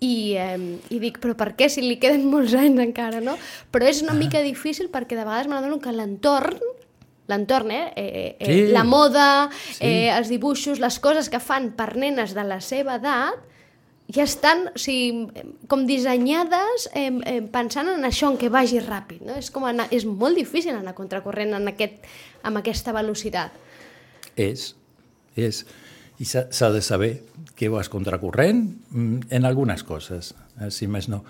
[0.00, 0.58] i, eh,
[0.92, 3.36] i dic, però per què si li queden molts anys encara, no?
[3.72, 4.20] Però és una ah.
[4.20, 6.60] mica difícil perquè de vegades m'adono que l'entorn
[7.26, 7.92] l'entorn, eh?
[7.96, 8.72] eh, eh sí.
[8.72, 9.80] la moda, sí.
[9.82, 13.40] eh, els dibuixos, les coses que fan per nenes de la seva edat,
[14.14, 15.26] ja estan o sigui,
[15.66, 19.24] com dissenyades eh, eh, pensant en això, en que vagi ràpid.
[19.26, 19.34] No?
[19.40, 22.06] És, com anar, és molt difícil anar contracorrent en aquest,
[22.46, 23.58] amb aquesta velocitat.
[24.36, 24.70] És,
[25.34, 25.64] és.
[26.18, 27.10] I s'ha de saber
[27.56, 31.22] que vas contracorrent mm, en algunes coses, eh, si més no.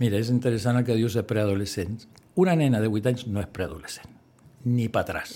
[0.00, 2.08] Mira, és interessant el que dius de preadolescents.
[2.40, 4.12] Una nena de 8 anys no és preadolescent,
[4.64, 5.34] ni pa atràs.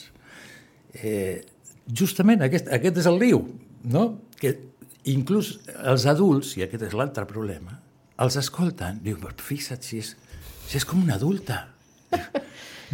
[0.95, 1.43] Eh,
[1.93, 3.43] justament aquest, aquest és el riu,
[3.93, 4.07] no?
[4.41, 4.55] que
[5.13, 7.77] inclús els adults, i aquest és l'altre problema,
[8.25, 10.15] els escolten, diu, fixa't si és,
[10.65, 11.67] si és com una adulta.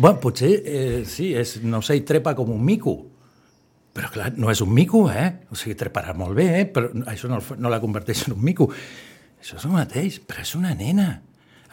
[0.00, 2.96] bueno, potser, eh, sí, és, no sé, trepa com un mico,
[4.00, 5.26] però clar, no és un mico, eh?
[5.52, 6.64] O sigui, treparà molt bé, eh?
[6.72, 8.70] Però això no, no la converteix en un mico.
[9.36, 11.10] Això és el mateix, però és una nena.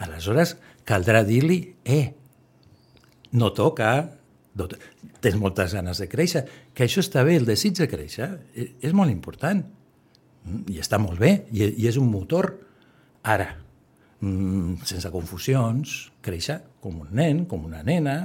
[0.04, 1.56] Aleshores, caldrà dir-li,
[1.88, 2.02] eh,
[3.32, 3.94] no toca,
[5.24, 6.44] tens moltes ganes de créixer,
[6.76, 11.00] que això està bé, el desig de créixer eh, és molt important mm, i està
[11.00, 12.50] molt bé, i, i és un motor.
[13.24, 13.54] Ara,
[14.20, 18.18] mm, sense confusions, créixer com un nen, com una nena,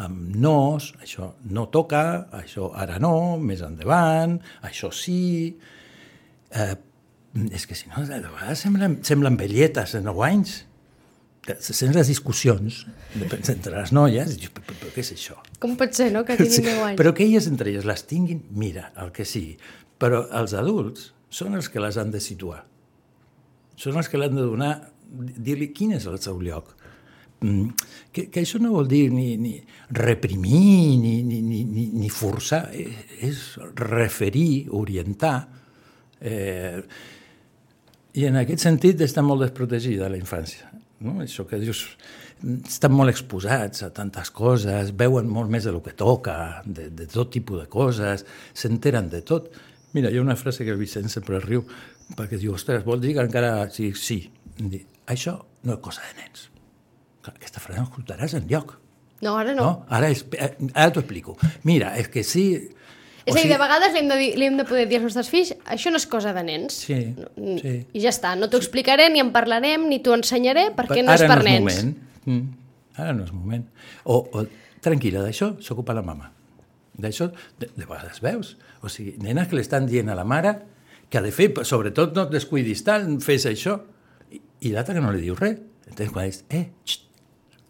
[0.00, 5.52] amb nos, això no toca, això ara no, més endavant, això sí...
[6.52, 6.74] Eh,
[7.48, 10.58] és que si no, de vegades semblen, semblen velletes de 9 anys.
[11.64, 12.82] Sents les discussions
[13.16, 15.38] entre les noies, i dius, però, però, què és això?
[15.62, 16.98] Com pot ser, no?, que tinguin 10 anys.
[17.00, 19.56] Però que elles entre elles les tinguin, mira, el que sigui.
[20.02, 22.66] Però els adults són els que les han de situar.
[23.82, 26.74] són els que l'han de donar, dir-li quin és el seu lloc.
[27.42, 27.72] Mm,
[28.14, 29.56] que, que això no vol dir ni, ni
[29.98, 33.42] reprimir ni, ni, ni, ni, forçar, és
[33.82, 35.36] referir, orientar.
[36.22, 36.78] Eh,
[38.14, 40.70] I en aquest sentit està molt desprotegida la infància.
[41.02, 41.18] No?
[41.24, 41.82] Això que dius,
[42.42, 47.32] estan molt exposats a tantes coses, veuen molt més del que toca, de, de tot
[47.34, 48.22] tipus de coses,
[48.54, 49.50] s'enteren de tot.
[49.96, 51.66] Mira, hi ha una frase que el Vicent sempre riu,
[52.16, 53.52] perquè diu, ostres, vol dir que encara...
[53.74, 54.22] Sí, sí.
[55.12, 56.48] Això no és cosa de nens.
[57.28, 58.78] Aquesta frase no escoltaràs en lloc.
[59.22, 59.62] No, ara no.
[59.62, 59.72] no?
[59.92, 61.36] Ara, és, eh, ara t'ho explico.
[61.68, 62.46] Mira, és que sí...
[63.22, 65.04] És a dir, de vegades li hem, de dir, li hem de poder dir als
[65.06, 66.80] nostres fills això no és cosa de nens.
[66.88, 66.96] Sí,
[67.60, 67.74] sí.
[67.94, 71.22] I ja està, no t'ho explicaré, ni en parlarem, ni t'ho ensenyaré, perquè no és
[71.22, 71.62] per no és nens.
[71.62, 71.92] Moment.
[72.26, 72.74] Mm.
[72.98, 73.62] Ara no és moment.
[74.02, 74.42] O, o
[74.82, 76.32] tranquil·la, d'això s'ocupa la mama.
[76.98, 77.30] D'això,
[77.62, 78.56] de, de vegades veus.
[78.82, 80.56] O sigui, nenes que li estan dient a la mare
[81.08, 83.78] que ha de fer, sobretot no et descuidis tant, fes això.
[84.62, 85.58] I, l'altre que no li diu res.
[85.88, 87.08] Entonces, quan dius, eh, xt,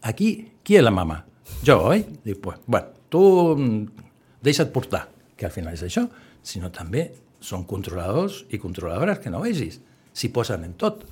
[0.09, 0.29] aquí,
[0.63, 1.23] qui és la mama?
[1.65, 2.05] Jo, oi?
[2.23, 3.23] Dic, pues, bueno, tu
[3.57, 4.05] mm,
[4.45, 6.05] deixa't portar que al final és això,
[6.45, 7.09] sinó també
[7.43, 9.79] són controladors i controladores que no vegis,
[10.13, 11.03] s'hi posen en tot.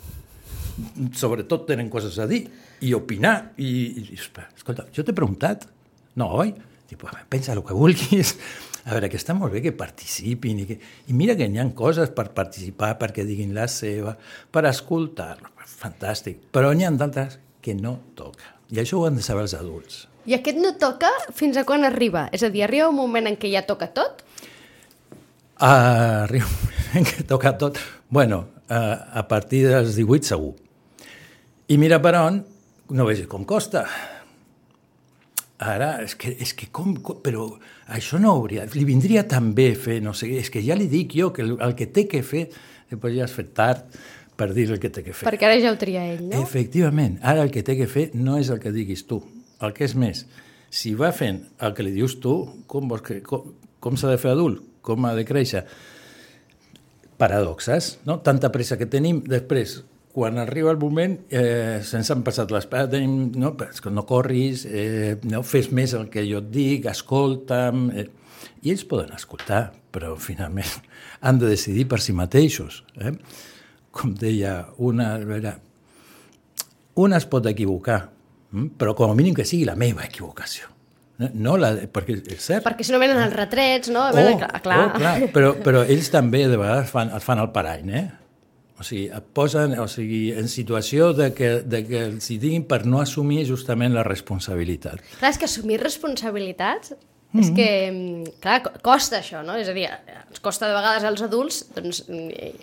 [1.18, 2.46] Sobretot tenen coses a dir
[2.86, 3.52] i opinar.
[3.60, 3.72] I,
[4.06, 5.68] i escolta, jo t'he preguntat,
[6.20, 6.54] no, oi?
[6.92, 8.36] Dic, pensa el que vulguis.
[8.82, 10.78] A veure, que està molt bé que participin i, que...
[11.12, 14.16] i mira que hi ha coses per participar, perquè diguin la seva,
[14.50, 15.36] per escoltar,
[15.82, 16.40] fantàstic.
[16.54, 18.56] Però n'hi ha d'altres que no toca.
[18.72, 20.06] I això ho han de saber els adults.
[20.30, 22.28] I aquest no toca fins a quan arriba?
[22.34, 24.22] És a dir, arriba un moment en què ja toca tot?
[25.62, 27.82] Uh, arriba un moment en què toca tot.
[28.10, 30.54] Bueno, uh, a partir dels 18 segur.
[31.72, 32.42] I mira per on,
[32.92, 33.86] no vegi com costa.
[35.62, 37.46] Ara, és que, és que com, com, però
[37.94, 41.14] això no hauria, li vindria tan bé fer, no sé, és que ja li dic
[41.14, 42.48] jo que el, el que té que fer,
[42.90, 44.00] després ja has fet tard
[44.42, 45.28] per dir el que té que fer.
[45.30, 46.42] Perquè ara ja ho tria ell, no?
[46.42, 49.20] Efectivament, ara el que té que fer no és el que diguis tu,
[49.62, 50.26] el que és més,
[50.74, 52.34] si va fent el que li dius tu,
[52.72, 53.52] com, vols que, com,
[53.84, 54.64] com s'ha de fer adult?
[54.82, 55.62] Com ha de créixer?
[57.22, 58.18] Paradoxes, no?
[58.26, 59.84] Tanta pressa que tenim, després,
[60.16, 63.54] quan arriba el moment, eh, se'ns han passat les tenim, no,
[63.94, 67.92] no corris, eh, no, fes més el que jo et dic, escolta'm...
[67.94, 68.10] Eh,
[68.66, 70.70] I ells poden escoltar, però finalment
[71.26, 72.84] han de decidir per si mateixos.
[72.98, 73.14] Eh?
[73.92, 75.14] Com deia una...
[75.20, 75.56] Veure,
[77.02, 78.02] una es pot equivocar,
[78.52, 78.74] Mm?
[78.76, 80.68] però com a mínim que sigui la meva equivocació.
[81.38, 82.64] No la, perquè és cert.
[82.66, 84.08] Perquè si no venen els retrets, no?
[84.10, 84.80] Oh, clar, clar.
[84.82, 85.14] Oh, clar.
[85.36, 88.08] Però, però ells també de vegades fan, et fan el parany, eh?
[88.82, 92.66] O sigui, et posen o sigui, en situació de que, de que els hi diguin
[92.66, 95.04] per no assumir justament la responsabilitat.
[95.20, 96.96] Clar, és que assumir responsabilitats
[97.32, 97.44] Mm -hmm.
[97.44, 99.56] És que, clar, costa això, no?
[99.56, 102.04] És a dir, ens costa de vegades als adults, doncs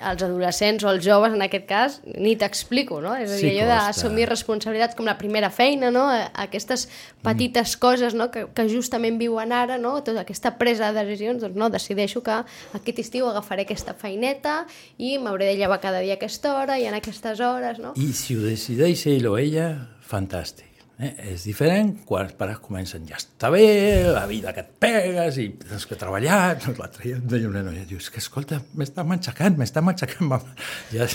[0.00, 3.14] als adolescents o als joves, en aquest cas, ni t'explico, no?
[3.16, 6.04] És a dir, sí, allò d'assumir responsabilitats com la primera feina, no?
[6.34, 6.88] Aquestes
[7.22, 7.80] petites mm.
[7.80, 10.02] coses, no?, que, que justament viuen ara, no?
[10.02, 14.66] Tota aquesta presa de decisions, doncs no, decideixo que aquest estiu agafaré aquesta feineta
[14.98, 17.94] i m'hauré de llevar cada dia a aquesta hora i en aquestes hores, no?
[17.96, 20.67] I si ho decideix ell o ella, fantàstic.
[20.98, 21.12] Eh?
[21.30, 23.66] És diferent quan els pares comencen, ja està bé,
[24.10, 26.56] la vida que et pegues i tens que treballar.
[26.74, 30.56] L'altre dia em deia una noia, diu, que escolta, m'està matxacant, m'està matxacant, mama.
[30.90, 31.06] Ja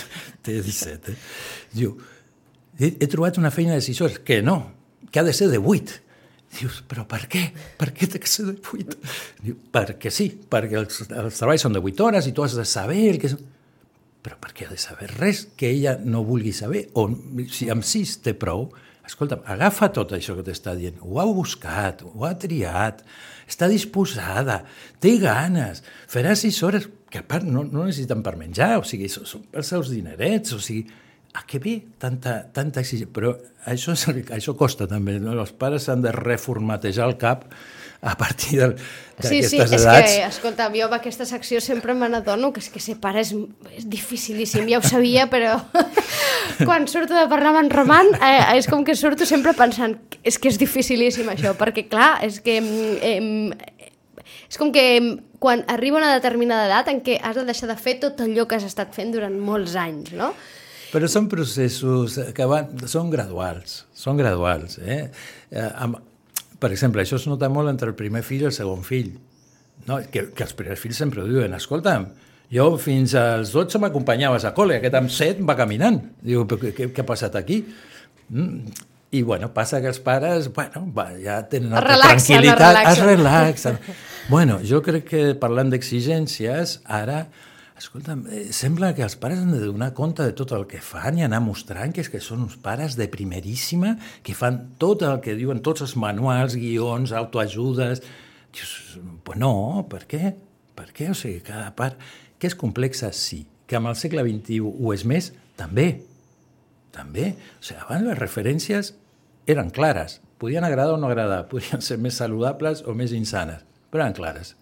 [0.44, 1.18] té 17, eh?
[1.76, 1.98] Diu,
[2.78, 4.56] he, he trobat una feina de 6 hores, que no,
[5.10, 6.00] que ha de ser de 8.
[6.54, 7.42] Dius, però per què?
[7.76, 8.96] Per què té que ser de 8?
[9.42, 12.64] Diu, perquè sí, perquè els, els treballs són de 8 hores i tu has de
[12.68, 13.36] saber el que és...
[14.24, 16.86] Però per què ha de saber res que ella no vulgui saber?
[16.96, 17.10] O
[17.52, 18.70] si amb 6 té prou,
[19.04, 23.04] escolta'm, agafa tot això que t'està dient, ho ha buscat, ho ha triat,
[23.48, 24.62] està disposada,
[25.02, 29.10] té ganes, farà sis hores, que a part no, no necessiten per menjar, o sigui,
[29.12, 30.88] són els seus dinerets, o sigui,
[31.34, 33.10] a què ve tanta, tanta exigència?
[33.14, 33.32] Però
[33.70, 35.34] això, és, això costa també, no?
[35.34, 37.48] els pares s'han de reformatejar el cap
[38.04, 39.80] a partir d'aquestes sí, sí, edats.
[39.80, 42.98] Sí, és que, escolta, jo amb aquesta secció sempre me n'adono que és que ser
[43.00, 43.32] pare és,
[43.72, 45.56] és dificilíssim, ja ho sabia, però
[46.68, 50.36] quan surto de parlar amb en Roman eh, és com que surto sempre pensant és
[50.38, 53.16] que és dificilíssim això, perquè clar, és que eh,
[54.50, 54.84] és com que
[55.40, 58.60] quan arriba una determinada edat en què has de deixar de fer tot allò que
[58.60, 60.34] has estat fent durant molts anys, no?
[60.94, 64.78] Però són processos que van, són graduals, són graduals.
[64.78, 65.08] Eh?
[65.50, 65.98] Eh, amb,
[66.64, 69.12] per exemple, això es nota molt entre el primer fill i el segon fill.
[69.84, 69.98] No?
[70.08, 72.08] Que, que els primers fills sempre ho diuen, escolta'm,
[72.54, 76.00] jo fins als 12 m'acompanyaves a col·le, aquest amb 7 va caminant.
[76.24, 77.60] Diu, què, què, què ha passat aquí?
[78.30, 78.80] Mm.
[79.14, 82.94] I, bueno, passa que els pares, bueno, va, ja tenen altra relaxen, tranquil·litat, relaxen.
[82.94, 83.76] es relaxen.
[84.32, 87.20] bueno, jo crec que parlant d'exigències, ara
[87.74, 91.18] Escolta'm, eh, sembla que els pares han de donar compte de tot el que fan
[91.18, 95.18] i anar mostrant que és que són uns pares de primeríssima, que fan tot el
[95.24, 98.04] que diuen tots els manuals, guions, autoajudes...
[98.54, 98.74] Dius,
[99.26, 100.36] pues no, per què?
[100.78, 101.10] Per què?
[101.10, 101.98] O sigui, cada part...
[102.38, 103.40] Que és complexa, sí.
[103.66, 105.88] Que amb el segle XXI ho és més, també.
[106.94, 107.32] També.
[107.58, 108.92] O sigui, abans les referències
[109.50, 110.20] eren clares.
[110.38, 114.54] Podien agradar o no agradar, podien ser més saludables o més insanes, però eren clares.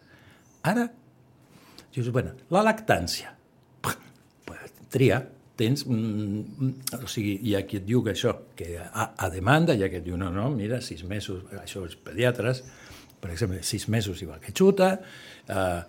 [0.65, 0.89] Ara
[1.93, 3.35] Dius, bueno, la lactància.
[3.83, 3.97] Pues,
[4.93, 5.21] tria,
[5.57, 5.85] tens...
[5.87, 6.71] Mm,
[7.03, 9.91] o sigui, hi ha qui et diu que això, que a, a demanda, hi ha
[9.93, 12.63] qui et diu, no, no, mira, sis mesos, això els pediatres,
[13.23, 14.95] per exemple, sis mesos igual que xuta,
[15.47, 15.83] eh,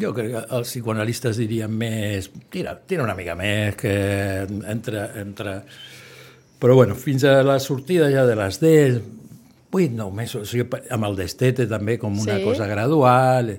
[0.00, 3.94] jo crec que els psicoanalistes dirien més, tira, tira una mica més, que
[4.72, 5.58] entre, entre...
[6.60, 8.96] Però bueno, fins a la sortida ja de les 10,
[9.72, 12.44] 8, 9 mesos, o sigui, amb el destete també com una Sí.
[12.44, 13.54] cosa gradual,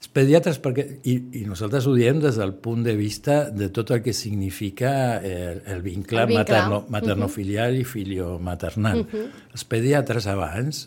[0.00, 3.90] els pediatres, perquè, i, i nosaltres ho diem des del punt de vista de tot
[3.92, 6.38] el que significa el, el vincle, El vincle.
[6.38, 9.04] materno, maternofilial i filiomaternal.
[9.52, 10.86] Els pediatres abans,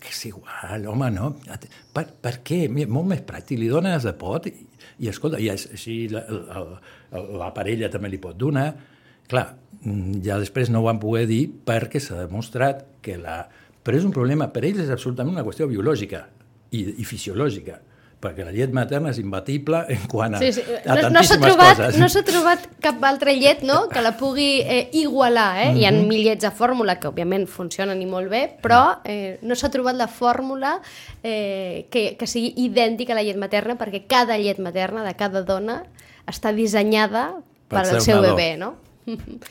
[0.00, 1.34] que és igual, home, no?
[1.94, 2.64] Per, per què?
[2.68, 4.54] Molt més pràctic, li dones de pot i,
[5.04, 6.62] i escolta, i així la, la,
[7.44, 8.68] la parella també li pot donar.
[9.30, 9.46] Clar,
[9.84, 13.44] mm, ja després no ho van poder dir perquè s'ha demostrat que la...
[13.80, 16.26] Però és un problema, per ells és absolutament una qüestió biològica
[16.76, 17.78] i, i fisiològica,
[18.20, 20.60] perquè la llet materna és imbatible en quant a, Sí, sí.
[20.84, 21.96] a No, no s'ha trobat, coses.
[21.98, 23.88] no s'ha trobat cap altra llet no?
[23.88, 25.56] que la pugui eh, igualar.
[25.64, 25.70] Eh?
[25.78, 26.06] Hi ha Mhm.
[26.08, 29.96] mil llets de fórmula que, òbviament, funcionen i molt bé, però eh, no s'ha trobat
[29.96, 30.80] la fórmula
[31.22, 35.42] eh, que, que sigui idèntica a la llet materna, perquè cada llet materna de cada
[35.42, 35.84] dona
[36.26, 38.34] està dissenyada Per al seu nadó.
[38.36, 38.74] bebè, no?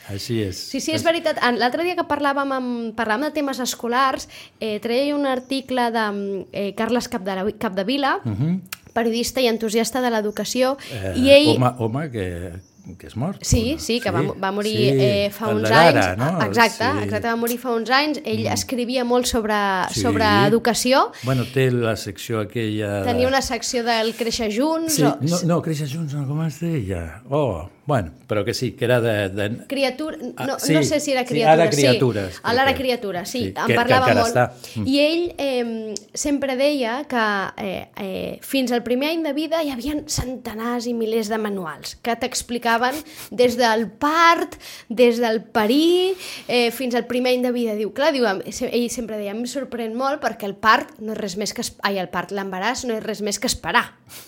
[0.10, 0.58] Així és.
[0.58, 1.38] Sí, sí, és veritat.
[1.44, 4.28] En- L'altre dia que parlàvem, amb, parlàvem de temes escolars,
[4.60, 6.06] eh, treia un article de
[6.52, 8.60] eh, Carles Capdevila, Uh -huh.
[8.94, 11.56] periodista i entusiasta de l'educació, eh, i ell...
[11.58, 12.54] Home, home que,
[12.98, 13.38] que és mort.
[13.44, 13.80] Sí, no?
[13.80, 16.18] sí, que va, va morir sí, eh, fa el uns anys.
[16.18, 16.42] No?
[16.42, 17.04] Exacte, Sí.
[17.04, 18.20] exacte, va morir fa uns anys.
[18.26, 19.54] Ell escrivia molt sobre,
[19.94, 20.02] Sí.
[20.02, 21.12] sobre educació.
[21.24, 23.04] Bueno, té la secció aquella...
[23.04, 24.94] Tenia una secció del Créixer Junts.
[24.96, 25.18] Sí, o...
[25.22, 27.22] no, no, Créixer Junts, no, com es deia?
[27.30, 29.30] Oh, bueno, però que sí, que era de...
[29.30, 29.66] de...
[29.68, 31.54] Criatura, no, Ah, sí, no sé si era sí, criatura.
[31.54, 34.22] ara criatures, Sí, crec a l'ara que- criatura, sí, sí, en que- que parlava encara
[34.22, 34.36] molt.
[34.36, 34.44] està.
[34.80, 34.86] Mm.
[34.88, 37.24] I ell eh, sempre deia que
[37.66, 41.96] eh, eh, fins al primer any de vida hi havia centenars i milers de manuals
[42.06, 42.96] que t'explicaven
[43.32, 44.56] des del part,
[44.88, 46.14] des del parir,
[46.48, 47.74] eh, fins al primer any de vida.
[47.80, 51.38] Diu, clar, diu, ell sempre deia, em sorprèn molt perquè el part no és res
[51.42, 51.66] més que...
[51.82, 53.88] Ai, el part, l'embaràs no és res més que esperar.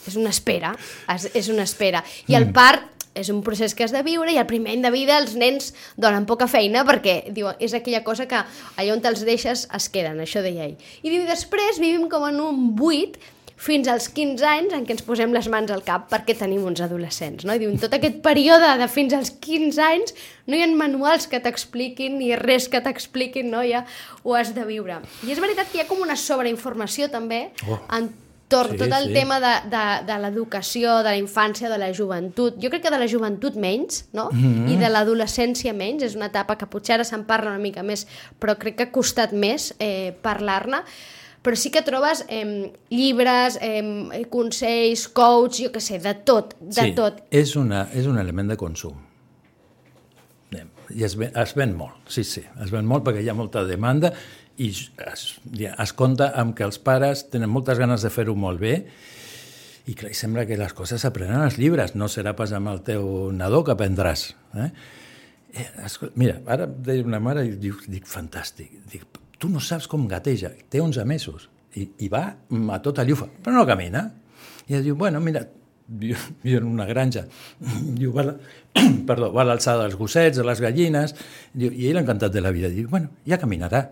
[0.09, 0.73] És una espera,
[1.13, 2.01] és, és una espera.
[2.27, 4.91] I el part és un procés que has de viure i al primer any de
[4.93, 9.25] vida els nens donen poca feina perquè diu, és aquella cosa que allà on te'ls
[9.27, 10.77] deixes es queden, això deia ell.
[11.03, 13.19] I diu, després vivim com en un buit
[13.61, 16.81] fins als 15 anys en què ens posem les mans al cap perquè tenim uns
[16.81, 17.45] adolescents.
[17.45, 17.53] No?
[17.53, 20.15] I diu, en tot aquest període de fins als 15 anys
[20.49, 23.61] no hi ha manuals que t'expliquin ni res que t'expliquin, no?
[23.67, 23.83] ja
[24.23, 24.97] ho has de viure.
[25.27, 27.77] I és veritat que hi ha com una sobreinformació també Oh.
[27.93, 28.09] en
[28.51, 29.13] Sí, tot, el sí.
[29.13, 32.57] tema de, de, de l'educació, de la infància, de la joventut.
[32.61, 34.29] Jo crec que de la joventut menys, no?
[34.31, 34.43] Mm.
[34.43, 34.73] -hmm.
[34.73, 36.03] I de l'adolescència menys.
[36.03, 38.07] És una etapa que potser ara se'n parla una mica més,
[38.39, 40.83] però crec que ha costat més eh, parlar-ne.
[41.41, 46.81] Però sí que trobes eh, llibres, eh, consells, coach, jo què sé, de tot, de
[46.81, 47.23] sí, tot.
[47.31, 48.93] És, una, és un element de consum.
[50.95, 53.63] I es ven, es ven molt, sí, sí, es ven molt perquè hi ha molta
[53.67, 54.11] demanda
[54.57, 55.25] i es,
[55.71, 58.75] es compta amb que els pares tenen moltes ganes de fer-ho molt bé
[59.89, 63.31] i clar, sembla que les coses s'aprenen als llibres, no serà pas amb el teu
[63.33, 64.27] nadó que aprendràs.
[64.61, 64.69] Eh?
[65.57, 65.69] Eh,
[66.15, 69.07] mira, ara deia una mare i dic, dic fantàstic, dic,
[69.41, 72.27] tu no saps com gateja, té 11 mesos i, i va
[72.75, 74.05] a tota llufa, però no camina.
[74.67, 75.43] I ella diu, bueno, mira,
[75.87, 77.25] viu, viu en una granja,
[77.99, 78.37] diu, va,
[79.09, 81.15] perdó, va a l'alçada dels gossets, de les gallines,
[81.53, 83.87] diu, i ell encantat de la vida, diu, bueno, ja caminarà.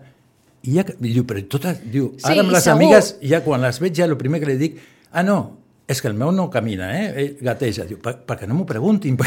[0.62, 2.76] I ja, diu, però totes, diu, Sí, ara amb les segur.
[2.76, 4.78] amigues, ja quan les veig, ja el primer que li dic,
[5.12, 5.56] ah, no,
[5.88, 7.06] és que el meu no camina, eh?
[7.16, 7.82] Ell gateja.
[7.88, 9.16] Diu, per, perquè no m'ho preguntin.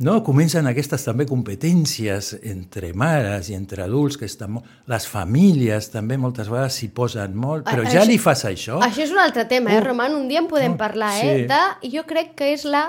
[0.00, 4.68] No, comencen aquestes també competències entre mares i entre adults, que estan molt...
[4.88, 8.78] Les famílies també moltes vegades s'hi posen molt, però A- ja això- li fas això?
[8.80, 9.84] Això és un altre tema, eh, Uh.
[9.90, 10.14] Roman?
[10.14, 11.34] Un dia en podem Uh, parlar, eh?
[11.42, 11.46] sí.
[11.50, 12.86] De, jo crec que és la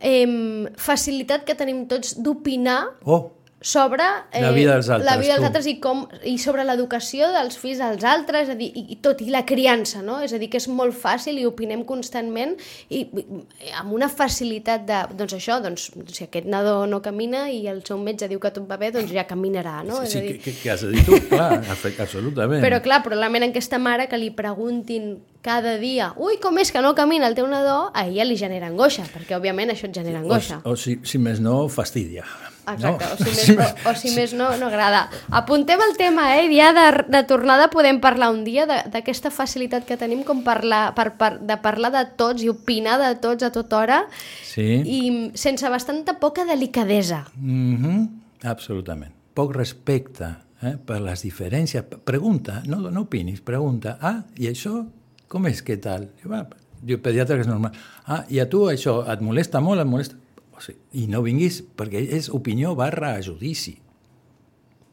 [0.00, 3.30] eh, facilitat que tenim tots d'opinar Oh,
[3.64, 5.46] sobre eh, La vida dels altres, la vida dels tu.
[5.48, 8.98] altres i, com, i sobre l'educació dels fills dels altres, és a dir, i, i
[9.00, 10.18] tot, i la criança, no?
[10.20, 12.52] És a dir, que és molt fàcil i opinem constantment
[12.92, 17.62] i, i amb una facilitat de, doncs això, doncs, si aquest nadó no camina i
[17.72, 20.02] el seu metge diu que tot va bé, doncs ja caminarà, no?
[20.02, 21.22] sí, és a sí, dir, què, què has de dir tu?
[21.32, 21.54] Clar,
[22.04, 22.60] absolutament.
[22.60, 26.94] però clar, probablement aquesta mare que li preguntin cada dia, ui, com és que no
[26.96, 30.62] camina el teu nadó, a ella li genera angoixa, perquè òbviament això et genera angoixa.
[30.64, 32.24] O, o si, si més no, fastidia.
[32.64, 33.12] Exacte, no?
[33.12, 35.02] o, si més, o, o si més no, no agrada.
[35.36, 36.46] Apuntem el tema, eh?
[36.48, 41.10] Ja de, de tornada podem parlar un dia d'aquesta facilitat que tenim com parlar, per,
[41.20, 44.00] per, de parlar de tots i opinar de tots a tota hora
[44.48, 44.80] Sí.
[44.80, 44.98] i
[45.36, 47.26] sense bastanta poca delicadesa.
[47.36, 48.08] Mm -hmm,
[48.48, 49.12] absolutament.
[49.34, 51.84] Poc respecte eh, per les diferències.
[51.84, 53.98] Pregunta, no, no opinis, pregunta.
[54.00, 54.86] Ah, i això
[55.34, 56.06] com és, què tal?
[56.20, 56.46] Diu, ah,
[56.84, 57.74] diu pediatre que és normal.
[58.06, 60.20] Ah, i a tu això et molesta molt, et molesta...
[60.54, 63.74] O sigui, I no vinguis, perquè és opinió barra judici,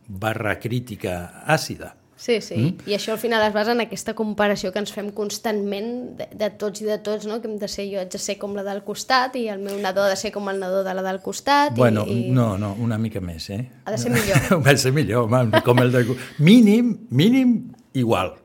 [0.09, 1.93] barra crítica àcida.
[2.21, 2.55] Sí, sí.
[2.57, 2.89] Mm?
[2.89, 5.87] I això al final es basa en aquesta comparació que ens fem constantment
[6.19, 7.39] de, de tots i de tots, no?
[7.41, 9.79] Que hem de ser, jo haig de ser com la del costat i el meu
[9.81, 11.73] nadó ha de ser com el nadó de la del costat.
[11.77, 12.33] Bueno, i, i...
[12.33, 13.63] no, no, una mica més, eh?
[13.85, 14.37] Ha de ser millor.
[14.61, 16.03] ha de ser millor, home, com el de...
[16.37, 17.55] Mínim, mínim,
[17.97, 18.35] igual.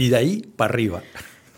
[0.00, 1.04] I d'ahir per arriba.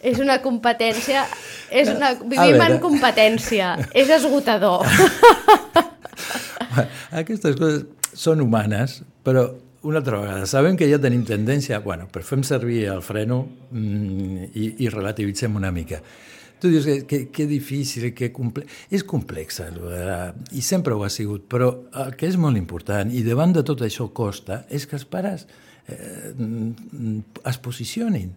[0.02, 1.22] És una competència...
[1.70, 2.12] És una...
[2.18, 3.76] Vivim en competència.
[3.94, 4.82] És esgotador.
[7.22, 7.84] Aquestes coses
[8.18, 9.46] són humanes, però
[9.86, 13.40] una altra vegada, sabem que ja tenim tendència, bueno, però fem servir el freno
[13.70, 16.02] mm, i, i relativitzem una mica.
[16.62, 18.66] Tu dius que, que, que difícil, que comple...
[18.90, 20.28] és complexa, la...
[20.54, 21.72] i sempre ho ha sigut, però
[22.04, 25.48] el que és molt important, i davant de tot això costa, és que els pares
[25.90, 28.30] eh, mm, es posicionin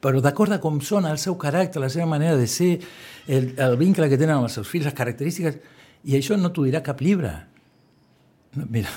[0.00, 2.76] però d'acord a com són, el seu caràcter, la seva manera de ser,
[3.26, 5.60] el, el vincle que tenen amb els seus fills, les característiques,
[6.08, 7.32] i això no t'ho dirà cap llibre.
[8.58, 8.90] Mira,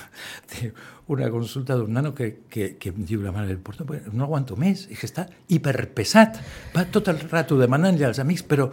[1.11, 4.85] una consulta d'un nano que, que, que em diu la mare porto, no aguanto més,
[4.89, 6.39] és que està hiperpesat,
[6.75, 8.69] va tot el rato demanant-li als amics, però,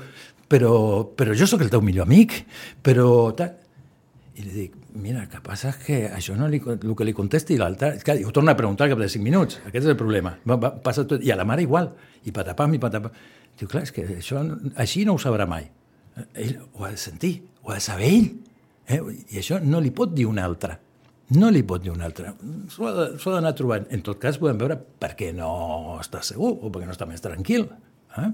[0.48, 0.74] però,
[1.16, 2.44] però jo sóc el teu millor amic,
[2.84, 3.08] però...
[3.38, 3.56] Tal.
[4.39, 7.14] I li dic, mira, el que passa és que això no li, el que li
[7.16, 7.97] contesti l'altre...
[7.99, 10.36] És que ho torna a preguntar cap de 5 minuts, aquest és el problema.
[10.47, 11.91] Va, va, passa tot, I a la mare igual,
[12.22, 13.16] i patapam, i patapam.
[13.59, 14.45] Diu, clar, és que això,
[14.78, 15.66] així no ho sabrà mai.
[16.39, 17.32] Ell ho ha de sentir,
[17.64, 18.28] ho ha de saber ell.
[18.86, 19.01] Eh?
[19.34, 20.78] I això no li pot dir un altre.
[21.34, 22.32] No li pot dir un altre.
[22.72, 23.91] S'ho ha d'anar trobant.
[23.93, 27.24] En tot cas, podem veure per què no està segur o perquè no està més
[27.24, 27.66] tranquil.
[28.16, 28.30] Eh?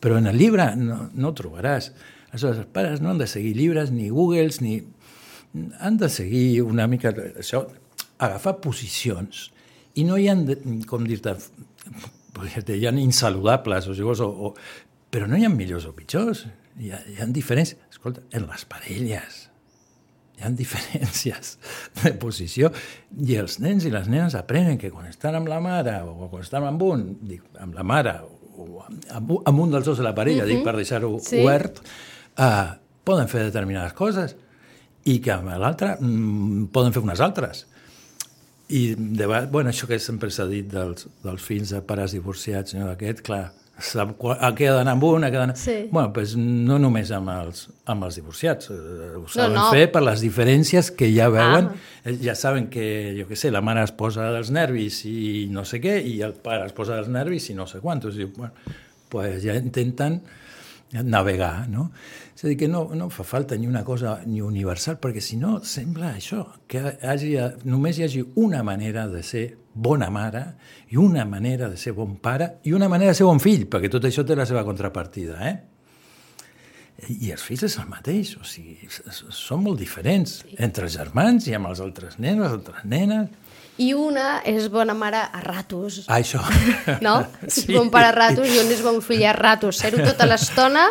[0.00, 1.90] Però en el llibre no, no ho trobaràs.
[2.30, 4.80] Aleshores, els pares no han de seguir llibres, ni Googles, ni...
[5.80, 7.64] Han de seguir una mica això,
[8.18, 9.48] agafar posicions.
[9.94, 10.58] I no hi ha, de,
[10.90, 11.36] com dir-te,
[12.74, 14.52] hi ha insaludables, o, o, o,
[15.10, 16.46] però no hi ha millors o pitjors.
[16.82, 17.78] Hi ha, hi ha diferències.
[17.94, 19.44] Escolta, en les parelles,
[20.34, 21.56] hi ha diferències
[22.02, 22.72] de posició
[23.22, 26.42] i els nens i les nenes aprenen que quan estan amb la mare o quan
[26.42, 28.16] estan amb un, dic, amb la mare
[28.58, 30.56] o amb, amb un dels dos de la parella, uh -huh.
[30.56, 31.36] dic per deixar-ho Sí.
[31.36, 31.42] sí.
[31.42, 31.78] obert,
[32.38, 32.74] uh,
[33.04, 34.36] poden fer determinades coses
[35.04, 37.66] i que amb l'altre mm, poden fer unes altres.
[38.72, 42.86] I de, bueno, això que sempre s'ha dit dels, dels fills de pares divorciats, no?
[42.94, 43.50] aquest, clar,
[43.84, 45.48] sap qua- a què ha d'anar amb un, a què ha.
[45.58, 45.74] Sí.
[45.92, 49.66] Bueno, pues no només amb els, amb els divorciats, eh, ho saben no.
[49.74, 51.74] fer per les diferències que ja veuen, Ah.
[52.06, 52.86] eh, ja saben que,
[53.18, 56.32] jo què sé, la mare es posa dels nervis i no sé què, i el
[56.32, 58.16] pare es posa dels nervis i no sé quantos.
[58.16, 58.54] Diu, bueno,
[59.12, 60.22] pues ja intenten
[60.92, 61.90] navegar, no?
[62.34, 65.38] És a dir, que no, no fa falta ni una cosa ni universal, perquè si
[65.40, 70.44] no sembla això, que hagi, només hi hagi una manera de ser bona mare
[70.90, 73.90] i una manera de ser bon pare i una manera de ser bon fill, perquè
[73.90, 75.54] tot això té la seva contrapartida, eh?
[77.10, 81.56] I els fills és el mateix, o sigui, són molt diferents entre els germans i
[81.56, 83.32] amb els altres nens, les altres nenes.
[83.82, 86.04] I una és bona mare a ratos.
[86.06, 86.38] Ah, això.
[87.02, 87.16] No?
[87.48, 87.64] Sí.
[87.66, 89.80] És bon pare a ratos i un és bon fill a ratos.
[89.82, 90.84] Ser-ho tota l'estona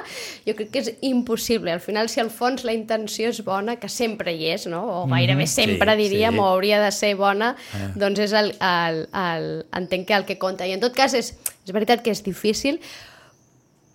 [0.43, 1.71] jo crec que és impossible.
[1.71, 4.81] Al final, si al fons la intenció és bona, que sempre hi és, no?
[4.83, 6.39] o gairebé Mhm, sempre sí, diríem, sí.
[6.43, 7.53] o hauria de ser bona,
[7.95, 9.47] doncs és el, el, el,
[9.79, 10.67] entenc que el que compta.
[10.67, 12.81] I en tot cas, és, és veritat que és difícil,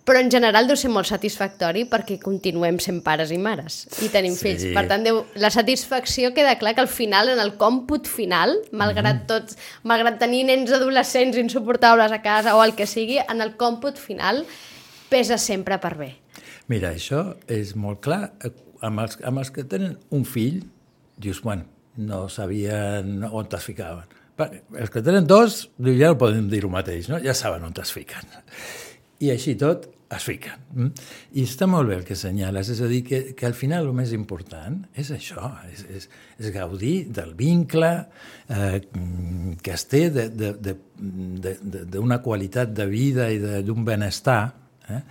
[0.05, 4.33] però en general deu ser molt satisfactori perquè continuem sent pares i mares i tenim
[4.33, 4.41] Sí.
[4.47, 4.63] fills.
[4.73, 9.27] Per tant, deu, la satisfacció queda clar que al final, en el còmput final, malgrat
[9.27, 13.97] tot, malgrat tenir nens adolescents insuportables a casa o el que sigui, en el còmput
[14.01, 14.45] final
[15.09, 16.15] pesa sempre per bé.
[16.67, 18.31] Mira, això és molt clar.
[18.81, 20.63] Amb els, amb els que tenen un fill,
[21.17, 21.65] dius, bueno,
[21.97, 24.05] no sabien on es ficaven.
[24.79, 27.19] Els que tenen dos, ja no poden dir el mateix, no?
[27.19, 28.23] ja saben on es fiquen.
[29.19, 30.61] I així tot es fiquen.
[30.73, 30.91] mm?
[31.37, 33.93] I està molt bé el que assenyales, és a dir, que, que al final el
[33.97, 36.07] més important és això, és, és,
[36.41, 37.91] és gaudir del vincle
[38.49, 38.79] eh,
[39.61, 40.09] que es té
[41.93, 44.41] d'una qualitat de vida i d'un benestar,
[44.89, 45.03] eh?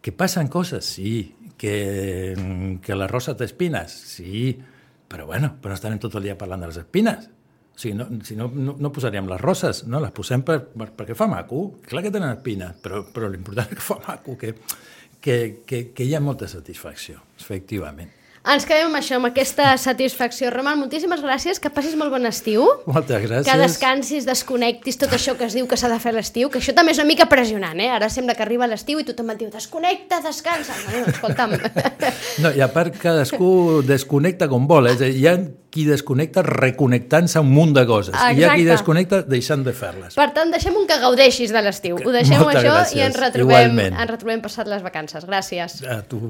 [0.00, 4.56] que passen coses, sí, que, que la rosa té espines, sí,
[5.10, 7.28] però bueno, però estarem tot el dia parlant de les espines.
[7.80, 10.02] Sigui, no, si no, no, no posaríem les roses, no?
[10.04, 11.64] les posem per, per, perquè fa maco.
[11.88, 14.52] Clar que tenen espina, però, però l'important és que fa maco, que,
[15.24, 18.19] que, que, que hi ha molta satisfacció, efectivament.
[18.40, 20.48] Ens quedem amb això, amb aquesta satisfacció.
[20.48, 22.64] Roman, moltíssimes gràcies, que passis molt bon estiu.
[22.88, 23.44] Moltes gràcies.
[23.50, 26.56] Que descansis, desconnectis tot això que es diu que s'ha de fer a l'estiu, que
[26.62, 27.90] això també és una mica pressionant, eh?
[27.92, 30.72] Ara sembla que arriba l'estiu i tothom et diu desconnecta, descansa.
[30.88, 31.52] No, no, escolta'm.
[32.40, 34.96] No, i a part cadascú desconnecta com vol, eh?
[34.96, 35.36] és a dir, hi ha
[35.70, 38.70] qui desconnecta reconnectant-se un munt de coses, i hi ha qui Exacte.
[38.72, 40.16] desconnecta deixant de fer-les.
[40.18, 42.00] Per tant, deixem un que gaudeixis de l'estiu.
[42.00, 42.96] Ho deixem Moltes això gràcies.
[42.98, 43.94] i ens retrobem, Igualment.
[44.00, 45.28] ens retrobem passat les vacances.
[45.28, 45.76] Gràcies.
[45.86, 46.24] A tu.